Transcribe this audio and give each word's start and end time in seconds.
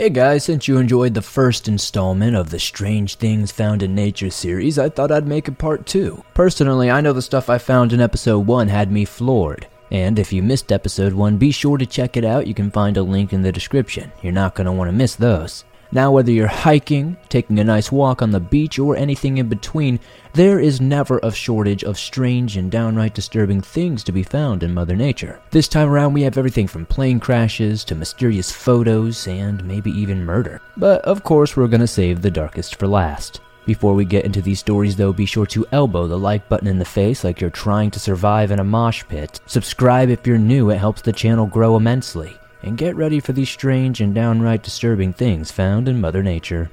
Hey 0.00 0.08
guys, 0.08 0.44
since 0.44 0.66
you 0.66 0.78
enjoyed 0.78 1.12
the 1.12 1.20
first 1.20 1.68
installment 1.68 2.34
of 2.34 2.48
the 2.48 2.58
Strange 2.58 3.16
Things 3.16 3.52
Found 3.52 3.82
in 3.82 3.94
Nature 3.94 4.30
series, 4.30 4.78
I 4.78 4.88
thought 4.88 5.12
I'd 5.12 5.26
make 5.26 5.46
a 5.46 5.52
part 5.52 5.84
2. 5.84 6.24
Personally, 6.32 6.90
I 6.90 7.02
know 7.02 7.12
the 7.12 7.20
stuff 7.20 7.50
I 7.50 7.58
found 7.58 7.92
in 7.92 8.00
episode 8.00 8.46
1 8.46 8.68
had 8.68 8.90
me 8.90 9.04
floored. 9.04 9.66
And 9.90 10.18
if 10.18 10.32
you 10.32 10.42
missed 10.42 10.72
episode 10.72 11.12
1, 11.12 11.36
be 11.36 11.50
sure 11.50 11.76
to 11.76 11.84
check 11.84 12.16
it 12.16 12.24
out. 12.24 12.46
You 12.46 12.54
can 12.54 12.70
find 12.70 12.96
a 12.96 13.02
link 13.02 13.34
in 13.34 13.42
the 13.42 13.52
description. 13.52 14.10
You're 14.22 14.32
not 14.32 14.54
going 14.54 14.64
to 14.64 14.72
want 14.72 14.88
to 14.88 14.96
miss 14.96 15.16
those. 15.16 15.64
Now, 15.92 16.12
whether 16.12 16.30
you're 16.30 16.46
hiking, 16.46 17.16
taking 17.28 17.58
a 17.58 17.64
nice 17.64 17.90
walk 17.90 18.22
on 18.22 18.30
the 18.30 18.38
beach, 18.38 18.78
or 18.78 18.96
anything 18.96 19.38
in 19.38 19.48
between, 19.48 19.98
there 20.34 20.60
is 20.60 20.80
never 20.80 21.18
a 21.20 21.32
shortage 21.32 21.82
of 21.82 21.98
strange 21.98 22.56
and 22.56 22.70
downright 22.70 23.12
disturbing 23.12 23.60
things 23.60 24.04
to 24.04 24.12
be 24.12 24.22
found 24.22 24.62
in 24.62 24.72
Mother 24.72 24.94
Nature. 24.94 25.40
This 25.50 25.66
time 25.66 25.88
around, 25.88 26.12
we 26.12 26.22
have 26.22 26.38
everything 26.38 26.68
from 26.68 26.86
plane 26.86 27.18
crashes 27.18 27.82
to 27.84 27.96
mysterious 27.96 28.52
photos 28.52 29.26
and 29.26 29.64
maybe 29.64 29.90
even 29.90 30.24
murder. 30.24 30.60
But 30.76 31.02
of 31.02 31.24
course, 31.24 31.56
we're 31.56 31.66
gonna 31.66 31.88
save 31.88 32.22
the 32.22 32.30
darkest 32.30 32.76
for 32.76 32.86
last. 32.86 33.40
Before 33.66 33.94
we 33.94 34.04
get 34.04 34.24
into 34.24 34.40
these 34.40 34.60
stories, 34.60 34.94
though, 34.94 35.12
be 35.12 35.26
sure 35.26 35.46
to 35.46 35.66
elbow 35.72 36.06
the 36.06 36.18
like 36.18 36.48
button 36.48 36.68
in 36.68 36.78
the 36.78 36.84
face 36.84 37.24
like 37.24 37.40
you're 37.40 37.50
trying 37.50 37.90
to 37.90 38.00
survive 38.00 38.52
in 38.52 38.60
a 38.60 38.64
mosh 38.64 39.02
pit. 39.08 39.40
Subscribe 39.46 40.08
if 40.08 40.24
you're 40.24 40.38
new, 40.38 40.70
it 40.70 40.78
helps 40.78 41.02
the 41.02 41.12
channel 41.12 41.46
grow 41.46 41.76
immensely 41.76 42.39
and 42.62 42.78
get 42.78 42.96
ready 42.96 43.20
for 43.20 43.32
these 43.32 43.50
strange 43.50 44.00
and 44.00 44.14
downright 44.14 44.62
disturbing 44.62 45.12
things 45.12 45.50
found 45.50 45.88
in 45.88 46.00
Mother 46.00 46.22
Nature. 46.22 46.70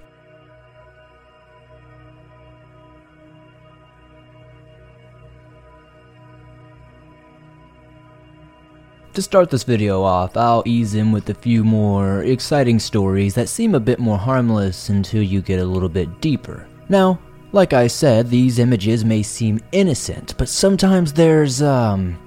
To 9.17 9.21
start 9.23 9.49
this 9.49 9.63
video 9.63 10.03
off, 10.03 10.37
I'll 10.37 10.61
ease 10.67 10.93
in 10.93 11.11
with 11.11 11.27
a 11.31 11.33
few 11.33 11.63
more 11.63 12.21
exciting 12.21 12.77
stories 12.77 13.33
that 13.33 13.49
seem 13.49 13.73
a 13.73 13.79
bit 13.79 13.97
more 13.97 14.19
harmless 14.19 14.89
until 14.89 15.23
you 15.23 15.41
get 15.41 15.59
a 15.59 15.65
little 15.65 15.89
bit 15.89 16.21
deeper. 16.21 16.67
Now, 16.87 17.17
like 17.51 17.73
I 17.73 17.87
said, 17.87 18.29
these 18.29 18.59
images 18.59 19.03
may 19.03 19.23
seem 19.23 19.59
innocent, 19.71 20.35
but 20.37 20.49
sometimes 20.49 21.13
there's, 21.13 21.63
um, 21.63 22.19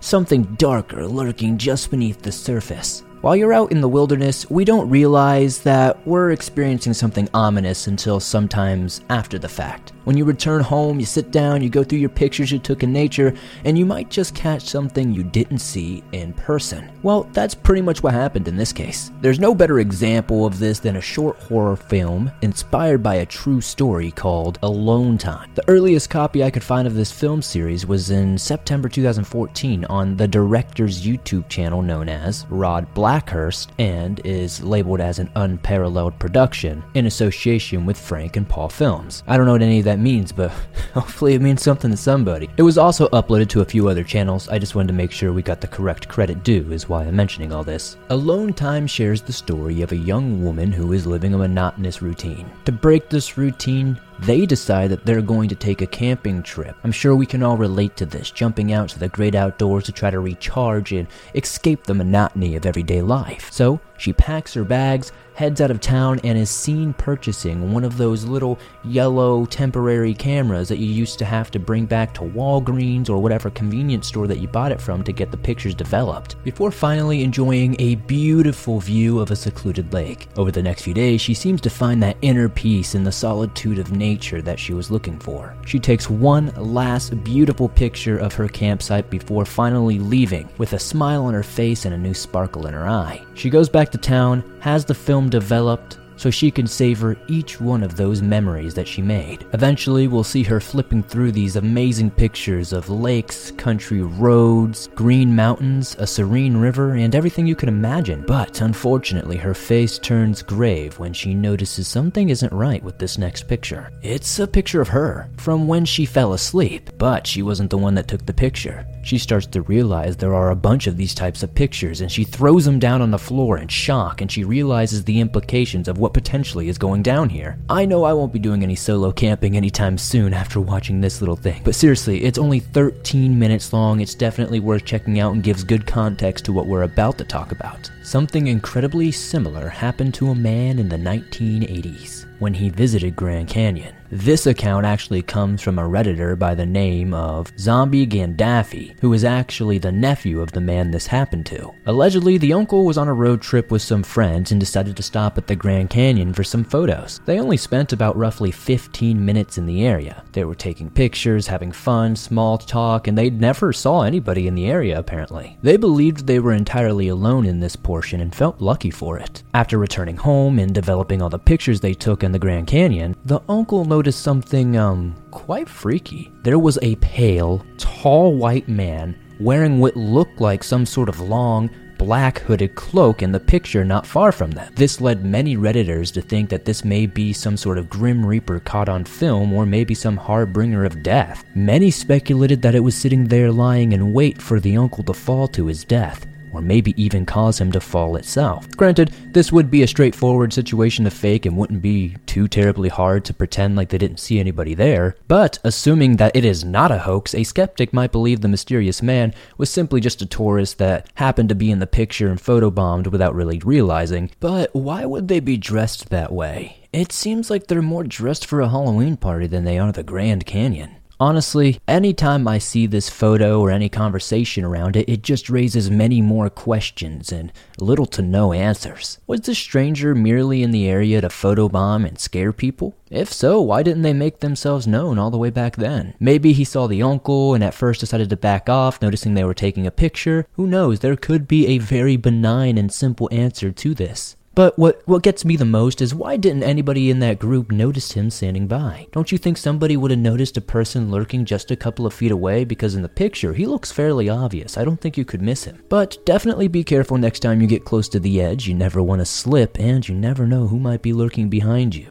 something 0.00 0.44
darker 0.56 1.06
lurking 1.06 1.58
just 1.58 1.90
beneath 1.90 2.22
the 2.22 2.32
surface. 2.32 3.02
While 3.20 3.34
you're 3.34 3.52
out 3.52 3.72
in 3.72 3.80
the 3.80 3.88
wilderness, 3.88 4.48
we 4.48 4.64
don't 4.64 4.88
realize 4.88 5.58
that 5.62 6.06
we're 6.06 6.30
experiencing 6.30 6.94
something 6.94 7.28
ominous 7.34 7.88
until 7.88 8.20
sometimes 8.20 9.00
after 9.10 9.40
the 9.40 9.48
fact. 9.48 9.92
When 10.04 10.16
you 10.16 10.24
return 10.24 10.62
home, 10.62 11.00
you 11.00 11.04
sit 11.04 11.32
down, 11.32 11.60
you 11.60 11.68
go 11.68 11.84
through 11.84 11.98
your 11.98 12.08
pictures 12.08 12.50
you 12.50 12.58
took 12.58 12.82
in 12.82 12.92
nature, 12.92 13.34
and 13.64 13.76
you 13.76 13.84
might 13.84 14.08
just 14.08 14.34
catch 14.34 14.62
something 14.62 15.12
you 15.12 15.22
didn't 15.22 15.58
see 15.58 16.02
in 16.12 16.32
person. 16.32 16.90
Well, 17.02 17.28
that's 17.32 17.54
pretty 17.54 17.82
much 17.82 18.02
what 18.02 18.14
happened 18.14 18.46
in 18.46 18.56
this 18.56 18.72
case. 18.72 19.10
There's 19.20 19.40
no 19.40 19.54
better 19.54 19.80
example 19.80 20.46
of 20.46 20.58
this 20.58 20.78
than 20.78 20.96
a 20.96 21.00
short 21.02 21.36
horror 21.40 21.76
film 21.76 22.30
inspired 22.40 23.02
by 23.02 23.16
a 23.16 23.26
true 23.26 23.60
story 23.60 24.10
called 24.12 24.60
Alone 24.62 25.18
Time. 25.18 25.50
The 25.56 25.68
earliest 25.68 26.08
copy 26.08 26.42
I 26.42 26.50
could 26.50 26.64
find 26.64 26.86
of 26.86 26.94
this 26.94 27.12
film 27.12 27.42
series 27.42 27.84
was 27.84 28.10
in 28.10 28.38
September 28.38 28.88
2014 28.88 29.84
on 29.86 30.16
the 30.16 30.28
director's 30.28 31.04
YouTube 31.04 31.48
channel 31.48 31.82
known 31.82 32.08
as 32.08 32.46
Rod 32.48 32.86
Blackhurst 33.08 33.72
and 33.78 34.20
is 34.22 34.62
labeled 34.62 35.00
as 35.00 35.18
an 35.18 35.30
unparalleled 35.34 36.18
production 36.18 36.84
in 36.92 37.06
association 37.06 37.86
with 37.86 37.98
Frank 37.98 38.36
and 38.36 38.46
Paul 38.46 38.68
Films. 38.68 39.22
I 39.26 39.38
don't 39.38 39.46
know 39.46 39.52
what 39.52 39.62
any 39.62 39.78
of 39.78 39.86
that 39.86 39.98
means, 39.98 40.30
but 40.30 40.50
hopefully 40.92 41.32
it 41.32 41.40
means 41.40 41.62
something 41.62 41.90
to 41.90 41.96
somebody. 41.96 42.50
It 42.58 42.62
was 42.62 42.76
also 42.76 43.08
uploaded 43.08 43.48
to 43.48 43.62
a 43.62 43.64
few 43.64 43.88
other 43.88 44.04
channels. 44.04 44.50
I 44.50 44.58
just 44.58 44.74
wanted 44.74 44.88
to 44.88 44.92
make 44.92 45.10
sure 45.10 45.32
we 45.32 45.40
got 45.40 45.62
the 45.62 45.66
correct 45.68 46.06
credit 46.06 46.44
due, 46.44 46.70
is 46.70 46.90
why 46.90 47.04
I'm 47.04 47.16
mentioning 47.16 47.50
all 47.50 47.64
this. 47.64 47.96
Alone 48.10 48.52
Time 48.52 48.86
shares 48.86 49.22
the 49.22 49.32
story 49.32 49.80
of 49.80 49.92
a 49.92 49.96
young 49.96 50.44
woman 50.44 50.70
who 50.70 50.92
is 50.92 51.06
living 51.06 51.32
a 51.32 51.38
monotonous 51.38 52.02
routine. 52.02 52.50
To 52.66 52.72
break 52.72 53.08
this 53.08 53.38
routine, 53.38 53.98
they 54.20 54.46
decide 54.46 54.90
that 54.90 55.04
they're 55.04 55.22
going 55.22 55.48
to 55.48 55.54
take 55.54 55.82
a 55.82 55.86
camping 55.86 56.42
trip. 56.42 56.76
I'm 56.84 56.92
sure 56.92 57.14
we 57.14 57.26
can 57.26 57.42
all 57.42 57.56
relate 57.56 57.96
to 57.96 58.06
this, 58.06 58.30
jumping 58.30 58.72
out 58.72 58.90
to 58.90 58.98
the 58.98 59.08
great 59.08 59.34
outdoors 59.34 59.84
to 59.84 59.92
try 59.92 60.10
to 60.10 60.20
recharge 60.20 60.92
and 60.92 61.06
escape 61.34 61.84
the 61.84 61.94
monotony 61.94 62.56
of 62.56 62.66
everyday 62.66 63.02
life. 63.02 63.52
So, 63.52 63.80
she 63.96 64.12
packs 64.12 64.54
her 64.54 64.64
bags, 64.64 65.12
heads 65.38 65.60
out 65.60 65.70
of 65.70 65.80
town, 65.80 66.18
and 66.24 66.36
is 66.36 66.50
seen 66.50 66.92
purchasing 66.94 67.72
one 67.72 67.84
of 67.84 67.96
those 67.96 68.24
little 68.24 68.58
yellow 68.82 69.46
temporary 69.46 70.12
cameras 70.12 70.68
that 70.68 70.78
you 70.78 70.86
used 70.86 71.16
to 71.16 71.24
have 71.24 71.48
to 71.48 71.60
bring 71.60 71.86
back 71.86 72.12
to 72.12 72.22
Walgreens 72.22 73.08
or 73.08 73.18
whatever 73.18 73.48
convenience 73.50 74.08
store 74.08 74.26
that 74.26 74.40
you 74.40 74.48
bought 74.48 74.72
it 74.72 74.80
from 74.80 75.04
to 75.04 75.12
get 75.12 75.30
the 75.30 75.36
pictures 75.36 75.76
developed, 75.76 76.42
before 76.42 76.72
finally 76.72 77.22
enjoying 77.22 77.76
a 77.78 77.94
beautiful 77.94 78.80
view 78.80 79.20
of 79.20 79.30
a 79.30 79.36
secluded 79.36 79.92
lake. 79.92 80.26
Over 80.36 80.50
the 80.50 80.60
next 80.60 80.82
few 80.82 80.92
days, 80.92 81.20
she 81.20 81.34
seems 81.34 81.60
to 81.60 81.70
find 81.70 82.02
that 82.02 82.16
inner 82.20 82.48
peace 82.48 82.96
in 82.96 83.04
the 83.04 83.12
solitude 83.12 83.78
of 83.78 83.92
nature 83.92 84.42
that 84.42 84.58
she 84.58 84.74
was 84.74 84.90
looking 84.90 85.20
for. 85.20 85.54
She 85.64 85.78
takes 85.78 86.10
one 86.10 86.52
last 86.56 87.22
beautiful 87.22 87.68
picture 87.68 88.18
of 88.18 88.34
her 88.34 88.48
campsite 88.48 89.08
before 89.08 89.44
finally 89.44 90.00
leaving, 90.00 90.48
with 90.58 90.72
a 90.72 90.80
smile 90.80 91.26
on 91.26 91.34
her 91.34 91.44
face 91.44 91.84
and 91.84 91.94
a 91.94 91.98
new 91.98 92.14
sparkle 92.14 92.66
in 92.66 92.74
her 92.74 92.88
eye. 92.88 93.22
She 93.34 93.50
goes 93.50 93.68
back 93.68 93.92
to 93.92 93.98
town, 93.98 94.42
has 94.58 94.84
the 94.84 94.94
film 94.94 95.27
developed, 95.28 95.97
so 96.18 96.30
she 96.30 96.50
can 96.50 96.66
savor 96.66 97.16
each 97.28 97.60
one 97.60 97.82
of 97.82 97.96
those 97.96 98.20
memories 98.20 98.74
that 98.74 98.86
she 98.86 99.00
made. 99.00 99.46
Eventually, 99.54 100.08
we'll 100.08 100.24
see 100.24 100.42
her 100.42 100.60
flipping 100.60 101.02
through 101.02 101.32
these 101.32 101.56
amazing 101.56 102.10
pictures 102.10 102.72
of 102.72 102.90
lakes, 102.90 103.52
country 103.52 104.02
roads, 104.02 104.88
green 104.94 105.34
mountains, 105.34 105.96
a 105.98 106.06
serene 106.06 106.56
river, 106.56 106.94
and 106.94 107.14
everything 107.14 107.46
you 107.46 107.56
can 107.56 107.68
imagine. 107.68 108.24
But 108.26 108.60
unfortunately, 108.60 109.36
her 109.36 109.54
face 109.54 109.98
turns 109.98 110.42
grave 110.42 110.98
when 110.98 111.12
she 111.12 111.34
notices 111.34 111.88
something 111.88 112.28
isn't 112.28 112.52
right 112.52 112.82
with 112.82 112.98
this 112.98 113.16
next 113.16 113.48
picture. 113.48 113.90
It's 114.02 114.38
a 114.40 114.46
picture 114.46 114.80
of 114.80 114.88
her 114.88 115.30
from 115.36 115.66
when 115.68 115.84
she 115.84 116.04
fell 116.04 116.32
asleep, 116.32 116.90
but 116.98 117.26
she 117.26 117.42
wasn't 117.42 117.70
the 117.70 117.78
one 117.78 117.94
that 117.94 118.08
took 118.08 118.26
the 118.26 118.34
picture. 118.34 118.86
She 119.02 119.18
starts 119.18 119.46
to 119.46 119.62
realize 119.62 120.16
there 120.16 120.34
are 120.34 120.50
a 120.50 120.56
bunch 120.56 120.86
of 120.86 120.96
these 120.96 121.14
types 121.14 121.42
of 121.42 121.54
pictures, 121.54 122.00
and 122.00 122.10
she 122.10 122.24
throws 122.24 122.64
them 122.64 122.78
down 122.78 123.00
on 123.00 123.10
the 123.10 123.18
floor 123.18 123.58
in 123.58 123.68
shock, 123.68 124.20
and 124.20 124.30
she 124.30 124.44
realizes 124.44 125.04
the 125.04 125.20
implications 125.20 125.88
of 125.88 125.98
what 125.98 126.07
potentially 126.12 126.68
is 126.68 126.78
going 126.78 127.02
down 127.02 127.28
here. 127.28 127.58
I 127.68 127.84
know 127.84 128.04
I 128.04 128.12
won't 128.12 128.32
be 128.32 128.38
doing 128.38 128.62
any 128.62 128.74
solo 128.74 129.12
camping 129.12 129.56
anytime 129.56 129.98
soon 129.98 130.32
after 130.32 130.60
watching 130.60 131.00
this 131.00 131.20
little 131.20 131.36
thing, 131.36 131.62
but 131.64 131.74
seriously, 131.74 132.24
it's 132.24 132.38
only 132.38 132.60
13 132.60 133.38
minutes 133.38 133.72
long. 133.72 134.00
It's 134.00 134.14
definitely 134.14 134.60
worth 134.60 134.84
checking 134.84 135.20
out 135.20 135.34
and 135.34 135.42
gives 135.42 135.64
good 135.64 135.86
context 135.86 136.44
to 136.46 136.52
what 136.52 136.66
we're 136.66 136.82
about 136.82 137.18
to 137.18 137.24
talk 137.24 137.52
about. 137.52 137.90
Something 138.02 138.46
incredibly 138.46 139.10
similar 139.10 139.68
happened 139.68 140.14
to 140.14 140.30
a 140.30 140.34
man 140.34 140.78
in 140.78 140.88
the 140.88 140.96
1980s 140.96 142.26
when 142.38 142.54
he 142.54 142.70
visited 142.70 143.16
Grand 143.16 143.48
Canyon. 143.48 143.97
This 144.10 144.46
account 144.46 144.86
actually 144.86 145.20
comes 145.20 145.60
from 145.60 145.78
a 145.78 145.82
Redditor 145.82 146.38
by 146.38 146.54
the 146.54 146.64
name 146.64 147.12
of 147.12 147.52
Zombie 147.58 148.06
Gandaffi, 148.06 148.98
who 149.00 149.12
is 149.12 149.22
actually 149.22 149.76
the 149.76 149.92
nephew 149.92 150.40
of 150.40 150.50
the 150.52 150.62
man 150.62 150.90
this 150.90 151.06
happened 151.06 151.44
to. 151.46 151.74
Allegedly, 151.84 152.38
the 152.38 152.54
uncle 152.54 152.86
was 152.86 152.96
on 152.96 153.08
a 153.08 153.12
road 153.12 153.42
trip 153.42 153.70
with 153.70 153.82
some 153.82 154.02
friends 154.02 154.50
and 154.50 154.58
decided 154.58 154.96
to 154.96 155.02
stop 155.02 155.36
at 155.36 155.46
the 155.46 155.54
Grand 155.54 155.90
Canyon 155.90 156.32
for 156.32 156.42
some 156.42 156.64
photos. 156.64 157.20
They 157.26 157.38
only 157.38 157.58
spent 157.58 157.92
about 157.92 158.16
roughly 158.16 158.50
15 158.50 159.22
minutes 159.22 159.58
in 159.58 159.66
the 159.66 159.84
area. 159.84 160.24
They 160.32 160.44
were 160.44 160.54
taking 160.54 160.88
pictures, 160.88 161.46
having 161.46 161.70
fun, 161.70 162.16
small 162.16 162.56
talk, 162.56 163.08
and 163.08 163.18
they 163.18 163.28
never 163.28 163.74
saw 163.74 164.04
anybody 164.04 164.46
in 164.46 164.54
the 164.54 164.70
area 164.70 164.98
apparently. 164.98 165.58
They 165.60 165.76
believed 165.76 166.26
they 166.26 166.40
were 166.40 166.54
entirely 166.54 167.08
alone 167.08 167.44
in 167.44 167.60
this 167.60 167.76
portion 167.76 168.22
and 168.22 168.34
felt 168.34 168.62
lucky 168.62 168.90
for 168.90 169.18
it. 169.18 169.42
After 169.52 169.76
returning 169.76 170.16
home 170.16 170.58
and 170.58 170.74
developing 170.74 171.20
all 171.20 171.28
the 171.28 171.38
pictures 171.38 171.80
they 171.80 171.92
took 171.92 172.24
in 172.24 172.32
the 172.32 172.38
Grand 172.38 172.68
Canyon, 172.68 173.14
the 173.26 173.40
uncle 173.50 173.84
noticed 173.84 173.97
something, 174.12 174.76
um, 174.76 175.14
quite 175.30 175.68
freaky. 175.68 176.30
There 176.42 176.58
was 176.58 176.78
a 176.82 176.96
pale, 176.96 177.64
tall 177.76 178.34
white 178.34 178.68
man 178.68 179.18
wearing 179.40 179.78
what 179.78 179.96
looked 179.96 180.40
like 180.40 180.62
some 180.62 180.86
sort 180.86 181.08
of 181.08 181.20
long, 181.20 181.70
black 181.98 182.38
hooded 182.40 182.74
cloak 182.76 183.22
in 183.22 183.32
the 183.32 183.40
picture 183.40 183.84
not 183.84 184.06
far 184.06 184.30
from 184.30 184.52
them. 184.52 184.72
This 184.76 185.00
led 185.00 185.24
many 185.24 185.56
Redditors 185.56 186.12
to 186.12 186.22
think 186.22 186.48
that 186.50 186.64
this 186.64 186.84
may 186.84 187.06
be 187.06 187.32
some 187.32 187.56
sort 187.56 187.78
of 187.78 187.90
Grim 187.90 188.24
Reaper 188.24 188.60
caught 188.60 188.88
on 188.88 189.04
film 189.04 189.52
or 189.52 189.66
maybe 189.66 189.94
some 189.94 190.16
harbinger 190.16 190.84
of 190.84 191.02
death. 191.02 191.44
Many 191.54 191.90
speculated 191.90 192.62
that 192.62 192.74
it 192.74 192.80
was 192.80 192.94
sitting 192.94 193.26
there 193.26 193.50
lying 193.50 193.92
in 193.92 194.12
wait 194.12 194.40
for 194.40 194.60
the 194.60 194.76
uncle 194.76 195.02
to 195.04 195.12
fall 195.12 195.48
to 195.48 195.66
his 195.66 195.84
death 195.84 196.26
or 196.52 196.60
maybe 196.60 196.94
even 197.02 197.26
cause 197.26 197.60
him 197.60 197.72
to 197.72 197.80
fall 197.80 198.16
itself. 198.16 198.68
Granted, 198.76 199.12
this 199.32 199.52
would 199.52 199.70
be 199.70 199.82
a 199.82 199.88
straightforward 199.88 200.52
situation 200.52 201.04
to 201.04 201.10
fake 201.10 201.46
and 201.46 201.56
wouldn't 201.56 201.82
be 201.82 202.16
too 202.26 202.48
terribly 202.48 202.88
hard 202.88 203.24
to 203.24 203.34
pretend 203.34 203.76
like 203.76 203.88
they 203.88 203.98
didn't 203.98 204.20
see 204.20 204.38
anybody 204.38 204.74
there, 204.74 205.16
but 205.26 205.58
assuming 205.64 206.16
that 206.16 206.34
it 206.34 206.44
is 206.44 206.64
not 206.64 206.90
a 206.90 206.98
hoax, 206.98 207.34
a 207.34 207.44
skeptic 207.44 207.92
might 207.92 208.12
believe 208.12 208.40
the 208.40 208.48
mysterious 208.48 209.02
man 209.02 209.34
was 209.56 209.70
simply 209.70 210.00
just 210.00 210.22
a 210.22 210.26
tourist 210.26 210.78
that 210.78 211.08
happened 211.14 211.48
to 211.48 211.54
be 211.54 211.70
in 211.70 211.78
the 211.78 211.86
picture 211.86 212.28
and 212.28 212.40
photobombed 212.40 213.08
without 213.08 213.34
really 213.34 213.58
realizing. 213.64 214.30
But 214.40 214.74
why 214.74 215.04
would 215.04 215.28
they 215.28 215.40
be 215.40 215.56
dressed 215.56 216.10
that 216.10 216.32
way? 216.32 216.76
It 216.92 217.12
seems 217.12 217.50
like 217.50 217.66
they're 217.66 217.82
more 217.82 218.04
dressed 218.04 218.46
for 218.46 218.60
a 218.60 218.68
Halloween 218.68 219.16
party 219.16 219.46
than 219.46 219.64
they 219.64 219.78
are 219.78 219.92
the 219.92 220.02
Grand 220.02 220.46
Canyon. 220.46 220.97
Honestly, 221.20 221.80
anytime 221.88 222.46
I 222.46 222.58
see 222.58 222.86
this 222.86 223.10
photo 223.10 223.60
or 223.60 223.72
any 223.72 223.88
conversation 223.88 224.64
around 224.64 224.94
it, 224.94 225.08
it 225.08 225.22
just 225.22 225.50
raises 225.50 225.90
many 225.90 226.22
more 226.22 226.48
questions 226.48 227.32
and 227.32 227.52
little 227.80 228.06
to 228.06 228.22
no 228.22 228.52
answers. 228.52 229.18
Was 229.26 229.40
the 229.40 229.56
stranger 229.56 230.14
merely 230.14 230.62
in 230.62 230.70
the 230.70 230.86
area 230.88 231.20
to 231.20 231.28
photobomb 231.28 232.06
and 232.06 232.20
scare 232.20 232.52
people? 232.52 232.94
If 233.10 233.32
so, 233.32 233.60
why 233.60 233.82
didn't 233.82 234.02
they 234.02 234.12
make 234.12 234.38
themselves 234.38 234.86
known 234.86 235.18
all 235.18 235.32
the 235.32 235.38
way 235.38 235.50
back 235.50 235.74
then? 235.74 236.14
Maybe 236.20 236.52
he 236.52 236.62
saw 236.62 236.86
the 236.86 237.02
uncle 237.02 237.52
and 237.52 237.64
at 237.64 237.74
first 237.74 237.98
decided 237.98 238.30
to 238.30 238.36
back 238.36 238.68
off, 238.68 239.02
noticing 239.02 239.34
they 239.34 239.42
were 239.42 239.54
taking 239.54 239.88
a 239.88 239.90
picture. 239.90 240.46
Who 240.52 240.68
knows? 240.68 241.00
There 241.00 241.16
could 241.16 241.48
be 241.48 241.66
a 241.66 241.78
very 241.78 242.16
benign 242.16 242.78
and 242.78 242.92
simple 242.92 243.28
answer 243.32 243.72
to 243.72 243.92
this. 243.92 244.36
But 244.58 244.76
what, 244.76 245.02
what 245.04 245.22
gets 245.22 245.44
me 245.44 245.54
the 245.54 245.64
most 245.64 246.02
is 246.02 246.16
why 246.16 246.36
didn't 246.36 246.64
anybody 246.64 247.10
in 247.10 247.20
that 247.20 247.38
group 247.38 247.70
notice 247.70 248.10
him 248.10 248.28
standing 248.28 248.66
by? 248.66 249.06
Don't 249.12 249.30
you 249.30 249.38
think 249.38 249.56
somebody 249.56 249.96
would 249.96 250.10
have 250.10 250.18
noticed 250.18 250.56
a 250.56 250.60
person 250.60 251.12
lurking 251.12 251.44
just 251.44 251.70
a 251.70 251.76
couple 251.76 252.06
of 252.06 252.12
feet 252.12 252.32
away? 252.32 252.64
Because 252.64 252.96
in 252.96 253.02
the 253.02 253.08
picture, 253.08 253.52
he 253.52 253.66
looks 253.66 253.92
fairly 253.92 254.28
obvious. 254.28 254.76
I 254.76 254.82
don't 254.82 255.00
think 255.00 255.16
you 255.16 255.24
could 255.24 255.42
miss 255.42 255.62
him. 255.62 255.84
But 255.88 256.18
definitely 256.26 256.66
be 256.66 256.82
careful 256.82 257.18
next 257.18 257.38
time 257.38 257.60
you 257.60 257.68
get 257.68 257.84
close 257.84 258.08
to 258.08 258.18
the 258.18 258.40
edge. 258.40 258.66
You 258.66 258.74
never 258.74 259.00
want 259.00 259.20
to 259.20 259.26
slip, 259.26 259.78
and 259.78 260.08
you 260.08 260.16
never 260.16 260.44
know 260.44 260.66
who 260.66 260.80
might 260.80 261.02
be 261.02 261.12
lurking 261.12 261.48
behind 261.48 261.94
you. 261.94 262.10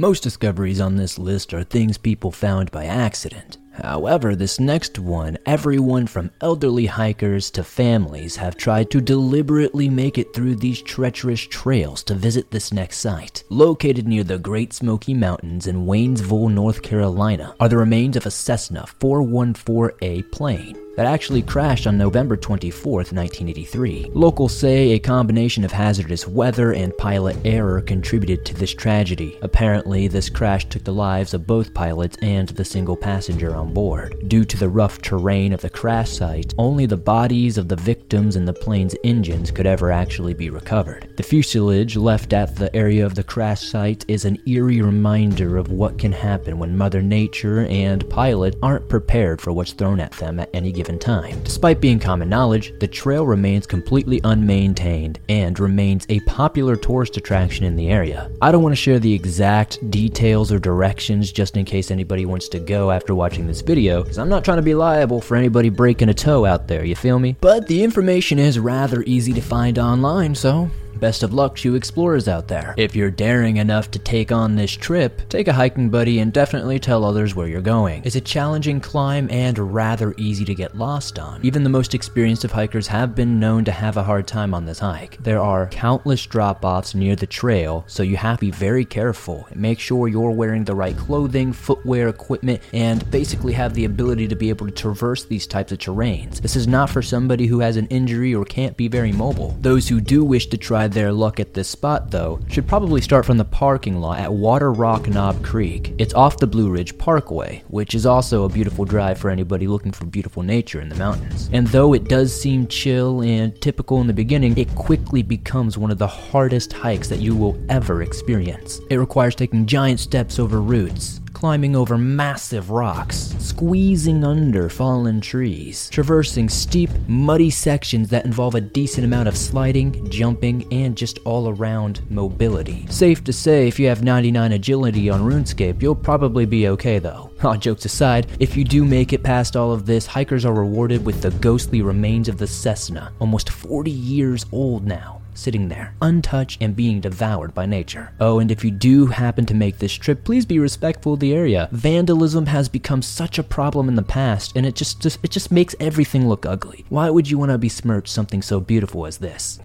Most 0.00 0.22
discoveries 0.22 0.80
on 0.80 0.96
this 0.96 1.18
list 1.18 1.52
are 1.52 1.62
things 1.62 1.98
people 1.98 2.32
found 2.32 2.70
by 2.70 2.86
accident. 2.86 3.58
However, 3.74 4.34
this 4.34 4.58
next 4.58 4.98
one, 4.98 5.36
everyone 5.44 6.06
from 6.06 6.30
elderly 6.40 6.86
hikers 6.86 7.50
to 7.50 7.62
families 7.62 8.36
have 8.36 8.56
tried 8.56 8.90
to 8.92 9.02
deliberately 9.02 9.90
make 9.90 10.16
it 10.16 10.32
through 10.32 10.56
these 10.56 10.80
treacherous 10.80 11.42
trails 11.42 12.02
to 12.04 12.14
visit 12.14 12.50
this 12.50 12.72
next 12.72 12.96
site. 12.96 13.44
Located 13.50 14.08
near 14.08 14.24
the 14.24 14.38
Great 14.38 14.72
Smoky 14.72 15.12
Mountains 15.12 15.66
in 15.66 15.84
Waynesville, 15.84 16.50
North 16.50 16.80
Carolina, 16.80 17.54
are 17.60 17.68
the 17.68 17.76
remains 17.76 18.16
of 18.16 18.24
a 18.24 18.30
Cessna 18.30 18.86
414A 19.00 20.32
plane 20.32 20.78
that 20.96 21.06
actually 21.06 21.42
crashed 21.42 21.86
on 21.86 21.96
November 21.96 22.36
24, 22.36 22.92
1983. 22.92 24.10
Locals 24.12 24.54
say 24.54 24.90
a 24.90 24.98
combination 24.98 25.64
of 25.64 25.72
hazardous 25.72 26.26
weather 26.26 26.72
and 26.72 26.96
pilot 26.98 27.36
error 27.44 27.80
contributed 27.80 28.44
to 28.44 28.54
this 28.54 28.74
tragedy. 28.74 29.38
Apparently, 29.42 30.08
this 30.08 30.28
crash 30.28 30.66
took 30.66 30.84
the 30.84 30.92
lives 30.92 31.32
of 31.32 31.46
both 31.46 31.72
pilots 31.72 32.16
and 32.22 32.48
the 32.50 32.64
single 32.64 32.96
passenger 32.96 33.54
on 33.54 33.72
board. 33.72 34.16
Due 34.28 34.44
to 34.44 34.56
the 34.56 34.68
rough 34.68 35.00
terrain 35.00 35.52
of 35.52 35.60
the 35.60 35.70
crash 35.70 36.10
site, 36.10 36.52
only 36.58 36.86
the 36.86 36.96
bodies 36.96 37.56
of 37.56 37.68
the 37.68 37.76
victims 37.76 38.36
and 38.36 38.46
the 38.46 38.52
plane's 38.52 38.96
engines 39.04 39.50
could 39.50 39.66
ever 39.66 39.90
actually 39.90 40.34
be 40.34 40.50
recovered. 40.50 41.08
The 41.16 41.22
fuselage 41.22 41.96
left 41.96 42.32
at 42.32 42.56
the 42.56 42.74
area 42.74 43.06
of 43.06 43.14
the 43.14 43.24
crash 43.24 43.62
site 43.62 44.04
is 44.08 44.24
an 44.24 44.38
eerie 44.46 44.82
reminder 44.82 45.56
of 45.56 45.70
what 45.70 45.98
can 45.98 46.12
happen 46.12 46.58
when 46.58 46.76
Mother 46.76 47.00
Nature 47.00 47.66
and 47.66 48.08
pilot 48.10 48.56
aren't 48.62 48.88
prepared 48.88 49.40
for 49.40 49.52
what's 49.52 49.72
thrown 49.72 50.00
at 50.00 50.12
them 50.12 50.40
at 50.40 50.50
any 50.52 50.72
given 50.72 50.79
given 50.80 50.98
time. 50.98 51.38
Despite 51.42 51.78
being 51.78 51.98
common 51.98 52.30
knowledge, 52.30 52.72
the 52.78 52.88
trail 52.88 53.26
remains 53.26 53.66
completely 53.66 54.18
unmaintained 54.22 55.18
and 55.28 55.60
remains 55.60 56.06
a 56.08 56.20
popular 56.20 56.74
tourist 56.74 57.18
attraction 57.18 57.66
in 57.66 57.76
the 57.76 57.90
area. 57.90 58.30
I 58.40 58.50
don't 58.50 58.62
want 58.62 58.72
to 58.72 58.80
share 58.80 58.98
the 58.98 59.12
exact 59.12 59.90
details 59.90 60.50
or 60.50 60.58
directions 60.58 61.32
just 61.32 61.58
in 61.58 61.66
case 61.66 61.90
anybody 61.90 62.24
wants 62.24 62.48
to 62.48 62.58
go 62.58 62.90
after 62.90 63.14
watching 63.14 63.46
this 63.46 63.60
video, 63.60 64.02
because 64.02 64.16
I'm 64.16 64.30
not 64.30 64.42
trying 64.42 64.56
to 64.56 64.62
be 64.62 64.74
liable 64.74 65.20
for 65.20 65.36
anybody 65.36 65.68
breaking 65.68 66.08
a 66.08 66.14
toe 66.14 66.46
out 66.46 66.66
there, 66.66 66.82
you 66.82 66.96
feel 66.96 67.18
me? 67.18 67.36
But 67.42 67.66
the 67.66 67.84
information 67.84 68.38
is 68.38 68.58
rather 68.58 69.02
easy 69.02 69.34
to 69.34 69.42
find 69.42 69.78
online, 69.78 70.34
so 70.34 70.70
Best 71.00 71.22
of 71.22 71.32
luck 71.32 71.56
to 71.56 71.70
you 71.70 71.74
explorers 71.76 72.28
out 72.28 72.46
there. 72.46 72.74
If 72.76 72.94
you're 72.94 73.10
daring 73.10 73.56
enough 73.56 73.90
to 73.92 73.98
take 73.98 74.30
on 74.30 74.54
this 74.54 74.72
trip, 74.72 75.26
take 75.30 75.48
a 75.48 75.52
hiking 75.54 75.88
buddy 75.88 76.18
and 76.18 76.30
definitely 76.30 76.78
tell 76.78 77.06
others 77.06 77.34
where 77.34 77.48
you're 77.48 77.62
going. 77.62 78.02
It's 78.04 78.16
a 78.16 78.20
challenging 78.20 78.80
climb 78.80 79.26
and 79.30 79.58
rather 79.58 80.14
easy 80.18 80.44
to 80.44 80.54
get 80.54 80.76
lost 80.76 81.18
on. 81.18 81.40
Even 81.42 81.64
the 81.64 81.70
most 81.70 81.94
experienced 81.94 82.44
of 82.44 82.52
hikers 82.52 82.86
have 82.88 83.14
been 83.14 83.40
known 83.40 83.64
to 83.64 83.72
have 83.72 83.96
a 83.96 84.02
hard 84.02 84.26
time 84.26 84.52
on 84.52 84.66
this 84.66 84.78
hike. 84.78 85.16
There 85.22 85.40
are 85.40 85.68
countless 85.68 86.26
drop 86.26 86.66
offs 86.66 86.94
near 86.94 87.16
the 87.16 87.26
trail, 87.26 87.82
so 87.86 88.02
you 88.02 88.18
have 88.18 88.36
to 88.36 88.46
be 88.46 88.50
very 88.50 88.84
careful 88.84 89.46
and 89.50 89.58
make 89.58 89.80
sure 89.80 90.06
you're 90.06 90.30
wearing 90.30 90.64
the 90.64 90.74
right 90.74 90.96
clothing, 90.96 91.54
footwear, 91.54 92.08
equipment, 92.08 92.60
and 92.74 93.10
basically 93.10 93.54
have 93.54 93.72
the 93.72 93.86
ability 93.86 94.28
to 94.28 94.36
be 94.36 94.50
able 94.50 94.66
to 94.66 94.72
traverse 94.72 95.24
these 95.24 95.46
types 95.46 95.72
of 95.72 95.78
terrains. 95.78 96.42
This 96.42 96.56
is 96.56 96.68
not 96.68 96.90
for 96.90 97.00
somebody 97.00 97.46
who 97.46 97.60
has 97.60 97.78
an 97.78 97.86
injury 97.86 98.34
or 98.34 98.44
can't 98.44 98.76
be 98.76 98.88
very 98.88 99.12
mobile. 99.12 99.56
Those 99.62 99.88
who 99.88 100.02
do 100.02 100.22
wish 100.22 100.48
to 100.48 100.58
try 100.58 100.89
their 100.92 101.12
luck 101.12 101.40
at 101.40 101.54
this 101.54 101.68
spot, 101.68 102.10
though, 102.10 102.40
should 102.48 102.66
probably 102.66 103.00
start 103.00 103.24
from 103.24 103.38
the 103.38 103.44
parking 103.44 104.00
lot 104.00 104.18
at 104.18 104.32
Water 104.32 104.72
Rock 104.72 105.08
Knob 105.08 105.42
Creek. 105.44 105.94
It's 105.98 106.14
off 106.14 106.38
the 106.38 106.46
Blue 106.46 106.70
Ridge 106.70 106.96
Parkway, 106.98 107.62
which 107.68 107.94
is 107.94 108.06
also 108.06 108.44
a 108.44 108.48
beautiful 108.48 108.84
drive 108.84 109.18
for 109.18 109.30
anybody 109.30 109.66
looking 109.66 109.92
for 109.92 110.04
beautiful 110.04 110.42
nature 110.42 110.80
in 110.80 110.88
the 110.88 110.96
mountains. 110.96 111.48
And 111.52 111.66
though 111.68 111.94
it 111.94 112.08
does 112.08 112.38
seem 112.38 112.66
chill 112.66 113.22
and 113.22 113.58
typical 113.60 114.00
in 114.00 114.06
the 114.06 114.12
beginning, 114.12 114.56
it 114.56 114.74
quickly 114.74 115.22
becomes 115.22 115.78
one 115.78 115.90
of 115.90 115.98
the 115.98 116.06
hardest 116.06 116.72
hikes 116.72 117.08
that 117.08 117.20
you 117.20 117.34
will 117.34 117.58
ever 117.68 118.02
experience. 118.02 118.80
It 118.90 118.96
requires 118.96 119.34
taking 119.34 119.66
giant 119.66 120.00
steps 120.00 120.38
over 120.38 120.60
roots, 120.60 121.20
climbing 121.40 121.74
over 121.74 121.96
massive 121.96 122.68
rocks, 122.70 123.34
squeezing 123.38 124.22
under 124.24 124.68
fallen 124.68 125.22
trees, 125.22 125.88
traversing 125.88 126.50
steep, 126.50 126.90
muddy 127.08 127.48
sections 127.48 128.10
that 128.10 128.26
involve 128.26 128.54
a 128.54 128.60
decent 128.60 129.06
amount 129.06 129.26
of 129.26 129.34
sliding, 129.34 130.06
jumping, 130.10 130.70
and 130.70 130.94
just 130.94 131.18
all 131.24 131.48
around 131.48 132.02
mobility. 132.10 132.86
Safe 132.90 133.24
to 133.24 133.32
say, 133.32 133.66
if 133.66 133.78
you 133.78 133.88
have 133.88 134.02
99 134.02 134.52
agility 134.52 135.08
on 135.08 135.22
RuneScape, 135.22 135.80
you'll 135.80 135.94
probably 135.94 136.44
be 136.44 136.68
okay 136.68 136.98
though. 136.98 137.30
All 137.42 137.56
jokes 137.56 137.86
aside, 137.86 138.26
if 138.38 138.54
you 138.54 138.62
do 138.62 138.84
make 138.84 139.14
it 139.14 139.22
past 139.22 139.56
all 139.56 139.72
of 139.72 139.86
this, 139.86 140.04
hikers 140.04 140.44
are 140.44 140.52
rewarded 140.52 141.06
with 141.06 141.22
the 141.22 141.30
ghostly 141.30 141.80
remains 141.80 142.28
of 142.28 142.36
the 142.36 142.46
Cessna, 142.46 143.12
almost 143.18 143.48
40 143.48 143.90
years 143.90 144.44
old 144.52 144.84
now 144.84 145.19
sitting 145.40 145.68
there, 145.68 145.94
untouched 146.02 146.58
and 146.60 146.76
being 146.76 147.00
devoured 147.00 147.54
by 147.54 147.66
nature. 147.66 148.12
Oh, 148.20 148.38
and 148.38 148.50
if 148.50 148.62
you 148.62 148.70
do 148.70 149.06
happen 149.06 149.46
to 149.46 149.54
make 149.54 149.78
this 149.78 149.92
trip, 149.94 150.24
please 150.24 150.44
be 150.44 150.58
respectful 150.58 151.14
of 151.14 151.20
the 151.20 151.32
area. 151.32 151.68
Vandalism 151.72 152.46
has 152.46 152.68
become 152.68 153.02
such 153.02 153.38
a 153.38 153.42
problem 153.42 153.88
in 153.88 153.94
the 153.94 154.02
past, 154.02 154.52
and 154.54 154.66
it 154.66 154.74
just, 154.74 155.00
just 155.00 155.18
it 155.22 155.30
just 155.30 155.50
makes 155.50 155.74
everything 155.80 156.28
look 156.28 156.44
ugly. 156.44 156.84
Why 156.90 157.08
would 157.10 157.30
you 157.30 157.38
want 157.38 157.50
to 157.50 157.58
besmirch 157.58 158.08
something 158.08 158.42
so 158.42 158.60
beautiful 158.60 159.06
as 159.06 159.18
this? 159.18 159.58